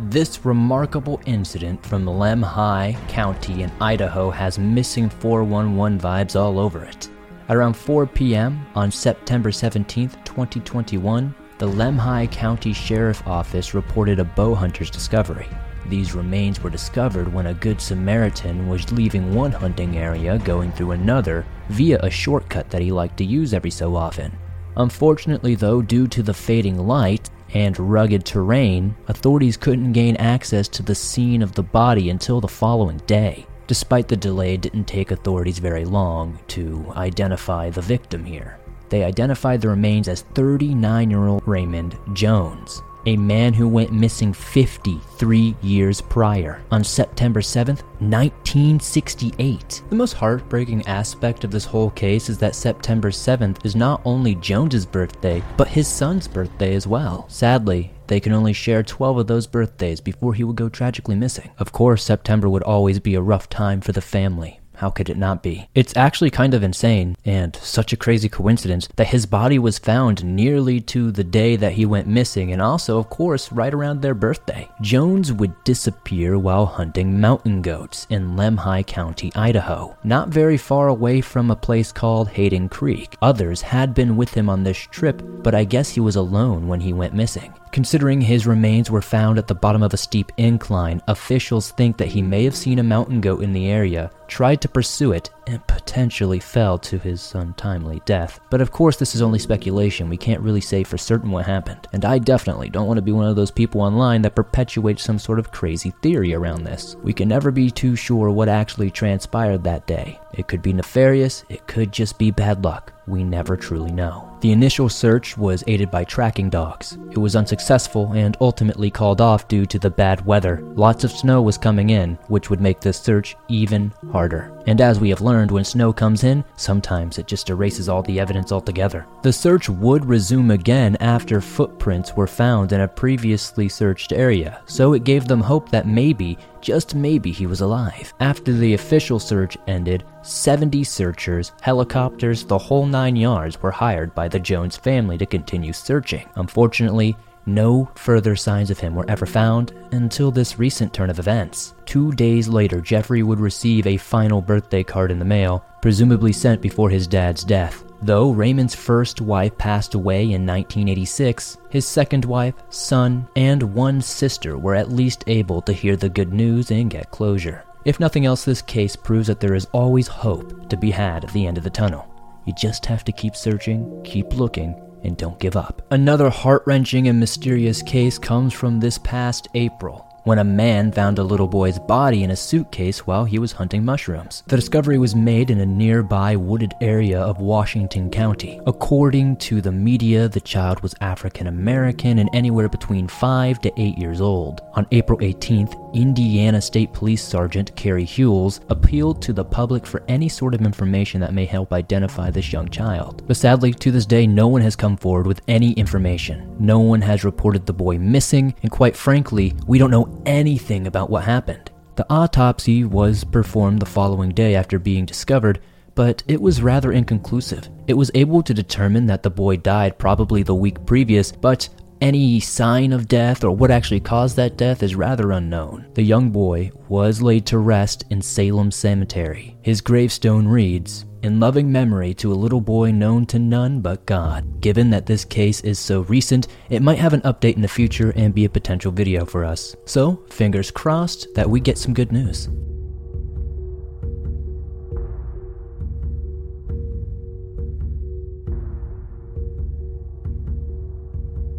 This 0.00 0.44
remarkable 0.44 1.20
incident 1.26 1.84
from 1.84 2.04
Lemhi 2.04 2.96
County 3.08 3.64
in 3.64 3.72
Idaho 3.80 4.30
has 4.30 4.56
missing 4.56 5.10
411 5.10 5.98
vibes 5.98 6.38
all 6.38 6.60
over 6.60 6.84
it. 6.84 7.10
At 7.48 7.56
around 7.56 7.74
4 7.74 8.06
p.m. 8.06 8.64
on 8.76 8.92
September 8.92 9.50
17, 9.50 10.10
2021, 10.24 11.34
the 11.58 11.66
Lemhi 11.66 12.30
County 12.30 12.72
Sheriff 12.72 13.26
Office 13.26 13.74
reported 13.74 14.20
a 14.20 14.24
bow 14.24 14.54
hunter's 14.54 14.88
discovery. 14.88 15.48
These 15.88 16.14
remains 16.14 16.62
were 16.62 16.70
discovered 16.70 17.32
when 17.34 17.48
a 17.48 17.54
Good 17.54 17.80
Samaritan 17.80 18.68
was 18.68 18.92
leaving 18.92 19.34
one 19.34 19.50
hunting 19.50 19.98
area 19.98 20.38
going 20.38 20.70
through 20.70 20.92
another 20.92 21.44
via 21.70 21.98
a 22.04 22.10
shortcut 22.10 22.70
that 22.70 22.82
he 22.82 22.92
liked 22.92 23.16
to 23.16 23.24
use 23.24 23.52
every 23.52 23.72
so 23.72 23.96
often. 23.96 24.30
Unfortunately, 24.76 25.56
though, 25.56 25.82
due 25.82 26.06
to 26.06 26.22
the 26.22 26.34
fading 26.34 26.78
light 26.78 27.30
and 27.54 27.78
rugged 27.78 28.24
terrain, 28.24 28.96
authorities 29.08 29.56
couldn't 29.56 29.92
gain 29.92 30.16
access 30.16 30.68
to 30.68 30.82
the 30.82 30.94
scene 30.94 31.42
of 31.42 31.52
the 31.52 31.62
body 31.62 32.10
until 32.10 32.40
the 32.40 32.48
following 32.48 32.98
day. 33.06 33.46
Despite 33.66 34.08
the 34.08 34.16
delay, 34.16 34.54
it 34.54 34.62
didn't 34.62 34.84
take 34.84 35.10
authorities 35.10 35.58
very 35.58 35.84
long 35.84 36.38
to 36.48 36.92
identify 36.96 37.70
the 37.70 37.82
victim 37.82 38.24
here. 38.24 38.58
They 38.88 39.04
identified 39.04 39.60
the 39.60 39.68
remains 39.68 40.08
as 40.08 40.22
39 40.34 41.10
year 41.10 41.26
old 41.26 41.42
Raymond 41.46 41.98
Jones, 42.14 42.82
a 43.06 43.16
man 43.16 43.54
who 43.54 43.68
went 43.68 43.92
missing 43.92 44.32
53 44.32 45.56
years 45.62 46.00
prior 46.00 46.62
on 46.70 46.84
September 46.84 47.40
7th, 47.40 47.82
1968. 48.00 49.82
The 49.88 49.96
most 49.96 50.12
heartbreaking 50.12 50.86
aspect 50.86 51.44
of 51.44 51.50
this 51.50 51.64
whole 51.64 51.90
case 51.90 52.28
is 52.28 52.38
that 52.38 52.54
September 52.54 53.10
7th 53.10 53.64
is 53.64 53.76
not 53.76 54.00
only 54.04 54.34
Jones's 54.36 54.86
birthday, 54.86 55.42
but 55.56 55.68
his 55.68 55.88
son's 55.88 56.28
birthday 56.28 56.74
as 56.74 56.86
well. 56.86 57.26
Sadly, 57.28 57.92
they 58.06 58.20
can 58.20 58.32
only 58.32 58.52
share 58.52 58.82
12 58.82 59.18
of 59.18 59.26
those 59.26 59.46
birthdays 59.46 60.00
before 60.00 60.34
he 60.34 60.44
would 60.44 60.56
go 60.56 60.68
tragically 60.68 61.14
missing. 61.14 61.50
Of 61.58 61.72
course, 61.72 62.02
September 62.02 62.48
would 62.48 62.62
always 62.62 62.98
be 62.98 63.14
a 63.14 63.22
rough 63.22 63.48
time 63.48 63.80
for 63.80 63.92
the 63.92 64.00
family. 64.00 64.60
How 64.78 64.90
could 64.90 65.10
it 65.10 65.16
not 65.16 65.42
be? 65.42 65.68
It's 65.74 65.96
actually 65.96 66.30
kind 66.30 66.54
of 66.54 66.62
insane 66.62 67.16
and 67.24 67.56
such 67.56 67.92
a 67.92 67.96
crazy 67.96 68.28
coincidence 68.28 68.88
that 68.94 69.08
his 69.08 69.26
body 69.26 69.58
was 69.58 69.76
found 69.76 70.24
nearly 70.24 70.80
to 70.82 71.10
the 71.10 71.24
day 71.24 71.56
that 71.56 71.72
he 71.72 71.84
went 71.84 72.06
missing 72.06 72.52
and 72.52 72.62
also, 72.62 72.96
of 72.96 73.10
course, 73.10 73.50
right 73.50 73.74
around 73.74 74.02
their 74.02 74.14
birthday. 74.14 74.68
Jones 74.80 75.32
would 75.32 75.52
disappear 75.64 76.38
while 76.38 76.64
hunting 76.64 77.20
mountain 77.20 77.60
goats 77.60 78.06
in 78.08 78.36
Lemhi 78.36 78.86
County, 78.86 79.32
Idaho, 79.34 79.96
not 80.04 80.28
very 80.28 80.56
far 80.56 80.86
away 80.86 81.22
from 81.22 81.50
a 81.50 81.56
place 81.56 81.90
called 81.90 82.28
Hayden 82.28 82.68
Creek. 82.68 83.16
Others 83.20 83.62
had 83.62 83.94
been 83.94 84.16
with 84.16 84.32
him 84.32 84.48
on 84.48 84.62
this 84.62 84.78
trip, 84.78 85.20
but 85.42 85.56
I 85.56 85.64
guess 85.64 85.88
he 85.88 86.00
was 86.00 86.14
alone 86.14 86.68
when 86.68 86.80
he 86.80 86.92
went 86.92 87.14
missing. 87.14 87.52
Considering 87.70 88.20
his 88.20 88.46
remains 88.46 88.90
were 88.90 89.02
found 89.02 89.38
at 89.38 89.46
the 89.46 89.54
bottom 89.54 89.82
of 89.82 89.92
a 89.92 89.96
steep 89.96 90.32
incline, 90.36 91.02
officials 91.06 91.70
think 91.70 91.96
that 91.96 92.08
he 92.08 92.22
may 92.22 92.44
have 92.44 92.56
seen 92.56 92.78
a 92.78 92.82
mountain 92.82 93.20
goat 93.20 93.42
in 93.42 93.52
the 93.52 93.68
area, 93.68 94.10
tried 94.26 94.60
to 94.60 94.68
pursue 94.68 95.12
it, 95.12 95.30
and 95.46 95.66
potentially 95.66 96.40
fell 96.40 96.78
to 96.78 96.98
his 96.98 97.34
untimely 97.34 98.02
death. 98.04 98.40
But 98.50 98.60
of 98.60 98.70
course, 98.70 98.96
this 98.96 99.14
is 99.14 99.22
only 99.22 99.38
speculation. 99.38 100.08
We 100.08 100.16
can't 100.16 100.40
really 100.40 100.60
say 100.60 100.82
for 100.82 100.98
certain 100.98 101.30
what 101.30 101.46
happened. 101.46 101.86
And 101.92 102.04
I 102.04 102.18
definitely 102.18 102.68
don't 102.68 102.86
want 102.86 102.98
to 102.98 103.02
be 103.02 103.12
one 103.12 103.26
of 103.26 103.36
those 103.36 103.50
people 103.50 103.80
online 103.80 104.22
that 104.22 104.34
perpetuates 104.34 105.02
some 105.02 105.18
sort 105.18 105.38
of 105.38 105.52
crazy 105.52 105.90
theory 106.02 106.34
around 106.34 106.64
this. 106.64 106.96
We 107.02 107.12
can 107.12 107.28
never 107.28 107.50
be 107.50 107.70
too 107.70 107.96
sure 107.96 108.30
what 108.30 108.48
actually 108.48 108.90
transpired 108.90 109.64
that 109.64 109.86
day. 109.86 110.20
It 110.34 110.48
could 110.48 110.62
be 110.62 110.72
nefarious, 110.72 111.44
it 111.48 111.66
could 111.66 111.92
just 111.92 112.18
be 112.18 112.30
bad 112.30 112.64
luck. 112.64 112.92
We 113.06 113.24
never 113.24 113.56
truly 113.56 113.92
know. 113.92 114.37
The 114.40 114.52
initial 114.52 114.88
search 114.88 115.36
was 115.36 115.64
aided 115.66 115.90
by 115.90 116.04
tracking 116.04 116.48
dogs. 116.48 116.96
It 117.10 117.18
was 117.18 117.34
unsuccessful 117.34 118.12
and 118.12 118.36
ultimately 118.40 118.88
called 118.88 119.20
off 119.20 119.48
due 119.48 119.66
to 119.66 119.80
the 119.80 119.90
bad 119.90 120.24
weather. 120.24 120.60
Lots 120.62 121.02
of 121.02 121.10
snow 121.10 121.42
was 121.42 121.58
coming 121.58 121.90
in, 121.90 122.16
which 122.28 122.48
would 122.48 122.60
make 122.60 122.80
the 122.80 122.92
search 122.92 123.34
even 123.48 123.92
harder. 124.12 124.52
And 124.68 124.80
as 124.80 125.00
we 125.00 125.08
have 125.08 125.22
learned, 125.22 125.50
when 125.50 125.64
snow 125.64 125.92
comes 125.92 126.22
in, 126.22 126.44
sometimes 126.56 127.18
it 127.18 127.26
just 127.26 127.50
erases 127.50 127.88
all 127.88 128.02
the 128.02 128.20
evidence 128.20 128.52
altogether. 128.52 129.06
The 129.22 129.32
search 129.32 129.68
would 129.68 130.04
resume 130.04 130.52
again 130.52 130.96
after 131.00 131.40
footprints 131.40 132.14
were 132.14 132.28
found 132.28 132.72
in 132.72 132.82
a 132.82 132.86
previously 132.86 133.68
searched 133.68 134.12
area, 134.12 134.60
so 134.66 134.92
it 134.92 135.02
gave 135.02 135.26
them 135.26 135.40
hope 135.40 135.68
that 135.70 135.88
maybe, 135.88 136.38
just 136.60 136.94
maybe, 136.94 137.32
he 137.32 137.46
was 137.46 137.60
alive. 137.60 138.12
After 138.20 138.52
the 138.52 138.74
official 138.74 139.18
search 139.18 139.56
ended, 139.66 140.04
70 140.22 140.84
searchers, 140.84 141.52
helicopters, 141.62 142.44
the 142.44 142.58
whole 142.58 142.84
nine 142.84 143.16
yards 143.16 143.60
were 143.62 143.70
hired 143.70 144.14
by 144.14 144.27
the 144.28 144.38
Jones 144.38 144.76
family 144.76 145.18
to 145.18 145.26
continue 145.26 145.72
searching. 145.72 146.28
Unfortunately, 146.36 147.16
no 147.48 147.90
further 147.94 148.36
signs 148.36 148.70
of 148.70 148.78
him 148.78 148.94
were 148.94 149.08
ever 149.08 149.24
found 149.24 149.72
until 149.92 150.30
this 150.30 150.58
recent 150.58 150.92
turn 150.92 151.08
of 151.08 151.18
events. 151.18 151.74
Two 151.86 152.12
days 152.12 152.46
later, 152.46 152.80
Jeffrey 152.80 153.22
would 153.22 153.40
receive 153.40 153.86
a 153.86 153.96
final 153.96 154.42
birthday 154.42 154.84
card 154.84 155.10
in 155.10 155.18
the 155.18 155.24
mail, 155.24 155.64
presumably 155.80 156.32
sent 156.32 156.60
before 156.60 156.90
his 156.90 157.06
dad's 157.06 157.44
death. 157.44 157.84
Though 158.02 158.30
Raymond's 158.30 158.74
first 158.74 159.20
wife 159.20 159.56
passed 159.56 159.94
away 159.94 160.24
in 160.24 160.46
1986, 160.46 161.56
his 161.70 161.86
second 161.86 162.26
wife, 162.26 162.54
son, 162.68 163.26
and 163.34 163.74
one 163.74 164.02
sister 164.02 164.58
were 164.58 164.74
at 164.74 164.92
least 164.92 165.24
able 165.26 165.62
to 165.62 165.72
hear 165.72 165.96
the 165.96 166.08
good 166.08 166.32
news 166.32 166.70
and 166.70 166.90
get 166.90 167.10
closure. 167.10 167.64
If 167.84 167.98
nothing 167.98 168.26
else, 168.26 168.44
this 168.44 168.60
case 168.60 168.94
proves 168.94 169.28
that 169.28 169.40
there 169.40 169.54
is 169.54 169.66
always 169.72 170.06
hope 170.06 170.68
to 170.68 170.76
be 170.76 170.90
had 170.90 171.24
at 171.24 171.32
the 171.32 171.46
end 171.46 171.56
of 171.56 171.64
the 171.64 171.70
tunnel. 171.70 172.06
You 172.48 172.54
just 172.54 172.86
have 172.86 173.04
to 173.04 173.12
keep 173.12 173.36
searching, 173.36 174.00
keep 174.04 174.32
looking, 174.32 174.74
and 175.04 175.18
don't 175.18 175.38
give 175.38 175.54
up. 175.54 175.82
Another 175.90 176.30
heart 176.30 176.62
wrenching 176.64 177.06
and 177.06 177.20
mysterious 177.20 177.82
case 177.82 178.16
comes 178.16 178.54
from 178.54 178.80
this 178.80 178.96
past 178.96 179.48
April 179.52 180.07
when 180.28 180.38
a 180.38 180.44
man 180.44 180.92
found 180.92 181.18
a 181.18 181.22
little 181.22 181.48
boy's 181.48 181.78
body 181.78 182.22
in 182.22 182.30
a 182.30 182.36
suitcase 182.36 183.06
while 183.06 183.24
he 183.24 183.38
was 183.38 183.52
hunting 183.52 183.82
mushrooms. 183.82 184.42
The 184.46 184.56
discovery 184.56 184.98
was 184.98 185.16
made 185.16 185.48
in 185.50 185.58
a 185.60 185.64
nearby 185.64 186.36
wooded 186.36 186.74
area 186.82 187.18
of 187.18 187.40
Washington 187.40 188.10
County. 188.10 188.60
According 188.66 189.38
to 189.38 189.62
the 189.62 189.72
media, 189.72 190.28
the 190.28 190.42
child 190.42 190.80
was 190.80 190.94
African 191.00 191.46
American 191.46 192.18
and 192.18 192.28
anywhere 192.34 192.68
between 192.68 193.08
5 193.08 193.60
to 193.62 193.80
8 193.80 193.96
years 193.96 194.20
old. 194.20 194.60
On 194.74 194.86
April 194.92 195.18
18th, 195.20 195.74
Indiana 195.94 196.60
State 196.60 196.92
Police 196.92 197.24
Sergeant 197.24 197.74
Carey 197.74 198.04
Huls 198.04 198.60
appealed 198.68 199.22
to 199.22 199.32
the 199.32 199.46
public 199.46 199.86
for 199.86 200.02
any 200.08 200.28
sort 200.28 200.52
of 200.52 200.60
information 200.60 201.22
that 201.22 201.32
may 201.32 201.46
help 201.46 201.72
identify 201.72 202.30
this 202.30 202.52
young 202.52 202.68
child. 202.68 203.26
But 203.26 203.38
sadly, 203.38 203.72
to 203.72 203.90
this 203.90 204.04
day, 204.04 204.26
no 204.26 204.46
one 204.46 204.60
has 204.60 204.76
come 204.76 204.98
forward 204.98 205.26
with 205.26 205.40
any 205.48 205.72
information. 205.72 206.54
No 206.60 206.80
one 206.80 207.00
has 207.00 207.24
reported 207.24 207.64
the 207.64 207.72
boy 207.72 207.98
missing, 207.98 208.54
and 208.62 208.70
quite 208.70 208.94
frankly, 208.94 209.54
we 209.66 209.78
don't 209.78 209.90
know 209.90 210.17
anything 210.26 210.86
about 210.86 211.10
what 211.10 211.24
happened. 211.24 211.70
The 211.96 212.06
autopsy 212.10 212.84
was 212.84 213.24
performed 213.24 213.80
the 213.80 213.86
following 213.86 214.30
day 214.30 214.54
after 214.54 214.78
being 214.78 215.04
discovered, 215.04 215.60
but 215.94 216.22
it 216.28 216.40
was 216.40 216.62
rather 216.62 216.92
inconclusive. 216.92 217.68
It 217.88 217.94
was 217.94 218.10
able 218.14 218.42
to 218.44 218.54
determine 218.54 219.06
that 219.06 219.24
the 219.24 219.30
boy 219.30 219.56
died 219.56 219.98
probably 219.98 220.44
the 220.44 220.54
week 220.54 220.86
previous, 220.86 221.32
but 221.32 221.68
any 222.00 222.38
sign 222.38 222.92
of 222.92 223.08
death 223.08 223.42
or 223.42 223.50
what 223.50 223.72
actually 223.72 223.98
caused 223.98 224.36
that 224.36 224.56
death 224.56 224.84
is 224.84 224.94
rather 224.94 225.32
unknown. 225.32 225.86
The 225.94 226.02
young 226.02 226.30
boy 226.30 226.70
was 226.88 227.20
laid 227.20 227.46
to 227.46 227.58
rest 227.58 228.04
in 228.10 228.22
Salem 228.22 228.70
Cemetery. 228.70 229.56
His 229.62 229.80
gravestone 229.80 230.46
reads, 230.46 231.04
in 231.22 231.40
loving 231.40 231.70
memory 231.70 232.14
to 232.14 232.32
a 232.32 232.34
little 232.34 232.60
boy 232.60 232.90
known 232.90 233.26
to 233.26 233.38
none 233.38 233.80
but 233.80 234.06
God. 234.06 234.60
Given 234.60 234.90
that 234.90 235.06
this 235.06 235.24
case 235.24 235.60
is 235.62 235.78
so 235.78 236.02
recent, 236.02 236.48
it 236.70 236.82
might 236.82 236.98
have 236.98 237.12
an 237.12 237.22
update 237.22 237.56
in 237.56 237.62
the 237.62 237.68
future 237.68 238.12
and 238.16 238.34
be 238.34 238.44
a 238.44 238.50
potential 238.50 238.92
video 238.92 239.24
for 239.24 239.44
us. 239.44 239.76
So, 239.84 240.24
fingers 240.30 240.70
crossed 240.70 241.28
that 241.34 241.48
we 241.48 241.60
get 241.60 241.78
some 241.78 241.94
good 241.94 242.12
news. 242.12 242.48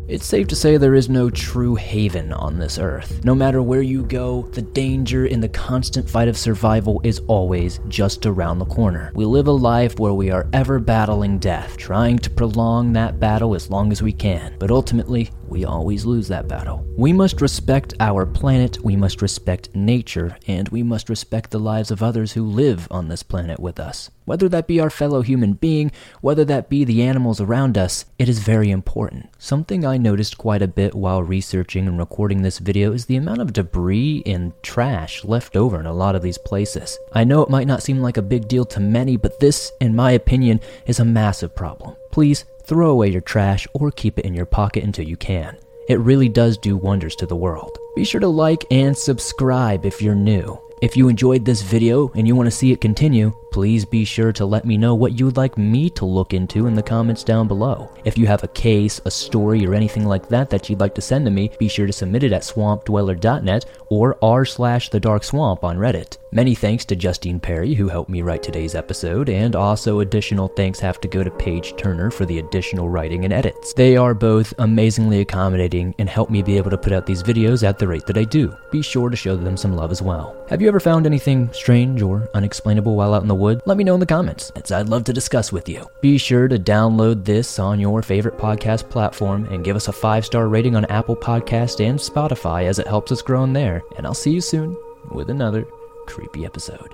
It's 0.10 0.26
safe 0.26 0.48
to 0.48 0.56
say 0.56 0.76
there 0.76 0.96
is 0.96 1.08
no 1.08 1.30
true 1.30 1.76
haven 1.76 2.34
on 2.34 2.58
this 2.58 2.80
earth. 2.80 3.24
No 3.24 3.36
matter 3.36 3.62
where 3.62 3.84
you 3.84 4.02
go, 4.02 4.42
the 4.54 4.64
danger 4.64 5.28
in 5.28 5.40
the 5.40 5.48
constant 5.50 6.10
fight 6.10 6.28
of 6.28 6.36
survival 6.36 7.00
is 7.04 7.22
always 7.28 7.80
just 7.88 8.26
around 8.26 8.58
the 8.58 8.66
corner. 8.66 9.12
We 9.14 9.26
live 9.26 9.46
a 9.46 9.52
life 9.52 10.00
where 10.00 10.14
we 10.14 10.32
are 10.32 10.48
ever 10.52 10.80
battling 10.80 11.38
death, 11.38 11.78
trying 11.78 12.18
to 12.20 12.30
prolong 12.32 12.94
that 12.94 13.20
battle 13.20 13.54
as 13.54 13.70
long 13.70 13.92
as 13.92 14.02
we 14.02 14.12
can, 14.12 14.56
but 14.58 14.72
ultimately, 14.72 15.30
we 15.50 15.66
always 15.66 16.06
lose 16.06 16.28
that 16.28 16.48
battle. 16.48 16.86
We 16.98 17.14
must 17.14 17.42
respect 17.42 17.94
our 18.00 18.26
planet, 18.26 18.84
we 18.84 18.96
must 18.96 19.22
respect 19.22 19.74
nature, 19.76 20.38
and 20.48 20.70
we 20.70 20.84
must 20.84 21.10
respect 21.10 21.52
the 21.52 21.60
lives 21.60 21.92
of 21.92 22.04
others 22.04 22.34
who 22.34 22.46
live 22.46 22.88
on 22.92 23.08
this 23.08 23.24
planet 23.24 23.60
with 23.60 23.80
us. 23.80 24.10
Whether 24.26 24.48
that 24.50 24.68
be 24.68 24.80
our 24.80 24.92
fellow 24.92 25.22
human 25.22 25.54
being, 25.54 25.92
whether 26.22 26.46
that 26.46 26.70
be 26.70 26.84
the 26.84 27.02
animals 27.02 27.42
around 27.42 27.78
us, 27.78 28.06
it 28.20 28.30
is 28.30 28.40
very 28.40 28.70
important. 28.70 29.30
Something 29.40 29.84
I 29.84 29.98
noticed 29.98 30.38
quite 30.38 30.62
a 30.62 30.68
bit 30.68 30.94
while 30.94 31.24
researching 31.24 31.88
and 31.88 31.98
recording 31.98 32.44
this 32.44 32.60
video 32.60 32.92
is 32.92 33.06
the 33.06 33.16
amount 33.16 33.42
of 33.42 33.54
debris 33.54 34.22
and 34.28 34.54
trash 34.62 35.24
left 35.24 35.56
over 35.56 35.80
in 35.80 35.88
a 35.88 35.94
lot 35.94 36.16
of 36.16 36.22
these 36.22 36.38
places. 36.38 36.98
I 37.14 37.24
know 37.24 37.42
it 37.42 37.50
might 37.50 37.68
not 37.68 37.82
seem 37.82 38.02
like 38.02 38.18
a 38.18 38.22
big 38.22 38.48
deal 38.48 38.66
to 38.66 38.80
many, 38.80 39.18
but 39.18 39.40
this, 39.40 39.72
in 39.82 39.96
my 39.96 40.12
opinion, 40.12 40.60
is 40.86 41.00
a 41.00 41.06
massive 41.06 41.56
problem. 41.56 41.96
Please 42.12 42.46
throw 42.70 42.92
away 42.92 43.10
your 43.10 43.20
trash 43.20 43.68
or 43.74 43.90
keep 43.90 44.20
it 44.20 44.26
in 44.26 44.34
your 44.36 44.46
pocket 44.46 44.84
until 44.84 45.06
you 45.06 45.18
can. 45.18 45.58
It 45.90 46.00
really 46.00 46.30
does 46.30 46.56
do 46.56 46.78
wonders 46.78 47.16
to 47.16 47.26
the 47.26 47.36
world. 47.36 47.76
Be 47.96 48.06
sure 48.06 48.22
to 48.22 48.28
like 48.28 48.64
and 48.70 48.96
subscribe 48.96 49.88
if 49.88 50.04
you're 50.04 50.14
new. 50.14 50.62
If 50.82 50.96
you 50.96 51.10
enjoyed 51.10 51.44
this 51.44 51.62
video 51.62 52.10
and 52.16 52.26
you 52.26 52.38
want 52.38 52.48
to 52.48 52.52
see 52.52 52.72
it 52.72 52.80
continue, 52.80 53.34
please 53.52 53.84
be 53.84 54.06
sure 54.06 54.32
to 54.32 54.46
let 54.46 54.64
me 54.64 54.78
know 54.78 54.96
what 54.96 55.20
you 55.20 55.26
would 55.26 55.36
like 55.36 55.58
me 55.58 55.90
to 55.90 56.06
look 56.06 56.34
into 56.34 56.68
in 56.68 56.74
the 56.74 56.84
comments 56.84 57.24
down 57.24 57.50
below. 57.50 57.92
If 58.06 58.18
you 58.18 58.28
have 58.28 58.44
a 58.44 58.50
case, 58.50 59.02
a 59.04 59.12
story, 59.12 59.66
or 59.66 59.74
anything 59.74 60.06
like 60.06 60.30
that 60.30 60.50
that 60.52 60.70
you'd 60.70 60.80
like 60.80 60.96
to 60.96 61.02
send 61.02 61.26
to 61.26 61.32
me, 61.32 61.52
be 61.60 61.68
sure 61.68 61.86
to 61.86 61.92
submit 61.92 62.24
it 62.24 62.32
at 62.32 62.44
swampdweller.net 62.44 63.66
or 63.90 64.18
r 64.22 64.46
slash 64.46 64.90
the 64.90 65.00
dark 65.02 65.26
swamp 65.26 65.66
on 65.66 65.78
Reddit. 65.78 66.18
Many 66.32 66.54
thanks 66.54 66.86
to 66.86 66.96
Justine 66.96 67.40
Perry 67.40 67.74
who 67.74 67.90
helped 67.90 68.10
me 68.10 68.22
write 68.22 68.44
today's 68.44 68.76
episode, 68.76 69.30
and 69.30 69.56
also 69.56 70.00
additional 70.00 70.48
thanks 70.48 70.80
have 70.80 71.02
to 71.02 71.08
go 71.08 71.24
to 71.24 71.32
Paige 71.32 71.76
Turner 71.76 72.12
for 72.12 72.26
the 72.26 72.40
additional 72.40 72.88
writing 72.88 73.26
and 73.26 73.34
edits. 73.34 73.74
They 73.74 73.98
are 73.98 74.14
both 74.14 74.54
amazingly 74.60 75.22
accommodating 75.22 75.96
and 75.98 76.08
help 76.08 76.30
me 76.30 76.44
be 76.44 76.56
able 76.56 76.70
to 76.70 76.78
put 76.78 76.94
out 76.94 77.08
these 77.08 77.24
videos 77.24 77.68
at 77.68 77.80
the 77.80 77.88
rate 77.88 78.06
that 78.06 78.18
I 78.18 78.26
do. 78.26 78.56
Be 78.72 78.84
sure 78.84 79.10
to 79.10 79.18
show 79.18 79.36
them 79.36 79.58
some 79.58 79.76
love 79.76 79.92
as 79.92 80.04
well. 80.04 80.36
Have 80.50 80.62
ever 80.70 80.80
found 80.80 81.06
anything 81.06 81.52
strange 81.52 82.02
or 82.02 82.30
unexplainable 82.34 82.96
while 82.96 83.14
out 83.14 83.24
in 83.24 83.28
the 83.28 83.36
wood? 83.36 83.62
Let 83.66 83.76
me 83.76 83.84
know 83.84 83.96
in 83.96 84.00
the 84.00 84.06
comments, 84.06 84.52
as 84.56 84.72
I'd 84.72 84.88
love 84.88 85.04
to 85.06 85.14
discuss 85.14 85.52
with 85.52 85.68
you. 85.68 85.90
Be 86.00 86.18
sure 86.18 86.48
to 86.48 86.60
download 86.60 87.26
this 87.26 87.60
on 87.60 87.80
your 87.80 88.02
favorite 88.02 88.38
podcast 88.38 88.90
platform 88.90 89.46
and 89.46 89.66
give 89.66 89.76
us 89.76 89.88
a 89.88 89.94
five 89.94 90.26
star 90.26 90.48
rating 90.48 90.76
on 90.76 90.86
Apple 90.86 91.16
Podcast 91.16 91.84
and 91.84 92.00
Spotify 92.00 92.66
as 92.66 92.80
it 92.80 92.88
helps 92.88 93.12
us 93.12 93.22
grow 93.22 93.44
in 93.44 93.52
there. 93.52 93.82
And 93.98 94.06
I'll 94.06 94.14
see 94.14 94.32
you 94.32 94.42
soon 94.42 94.78
with 95.12 95.30
another 95.30 95.66
creepy 96.06 96.46
episode. 96.46 96.94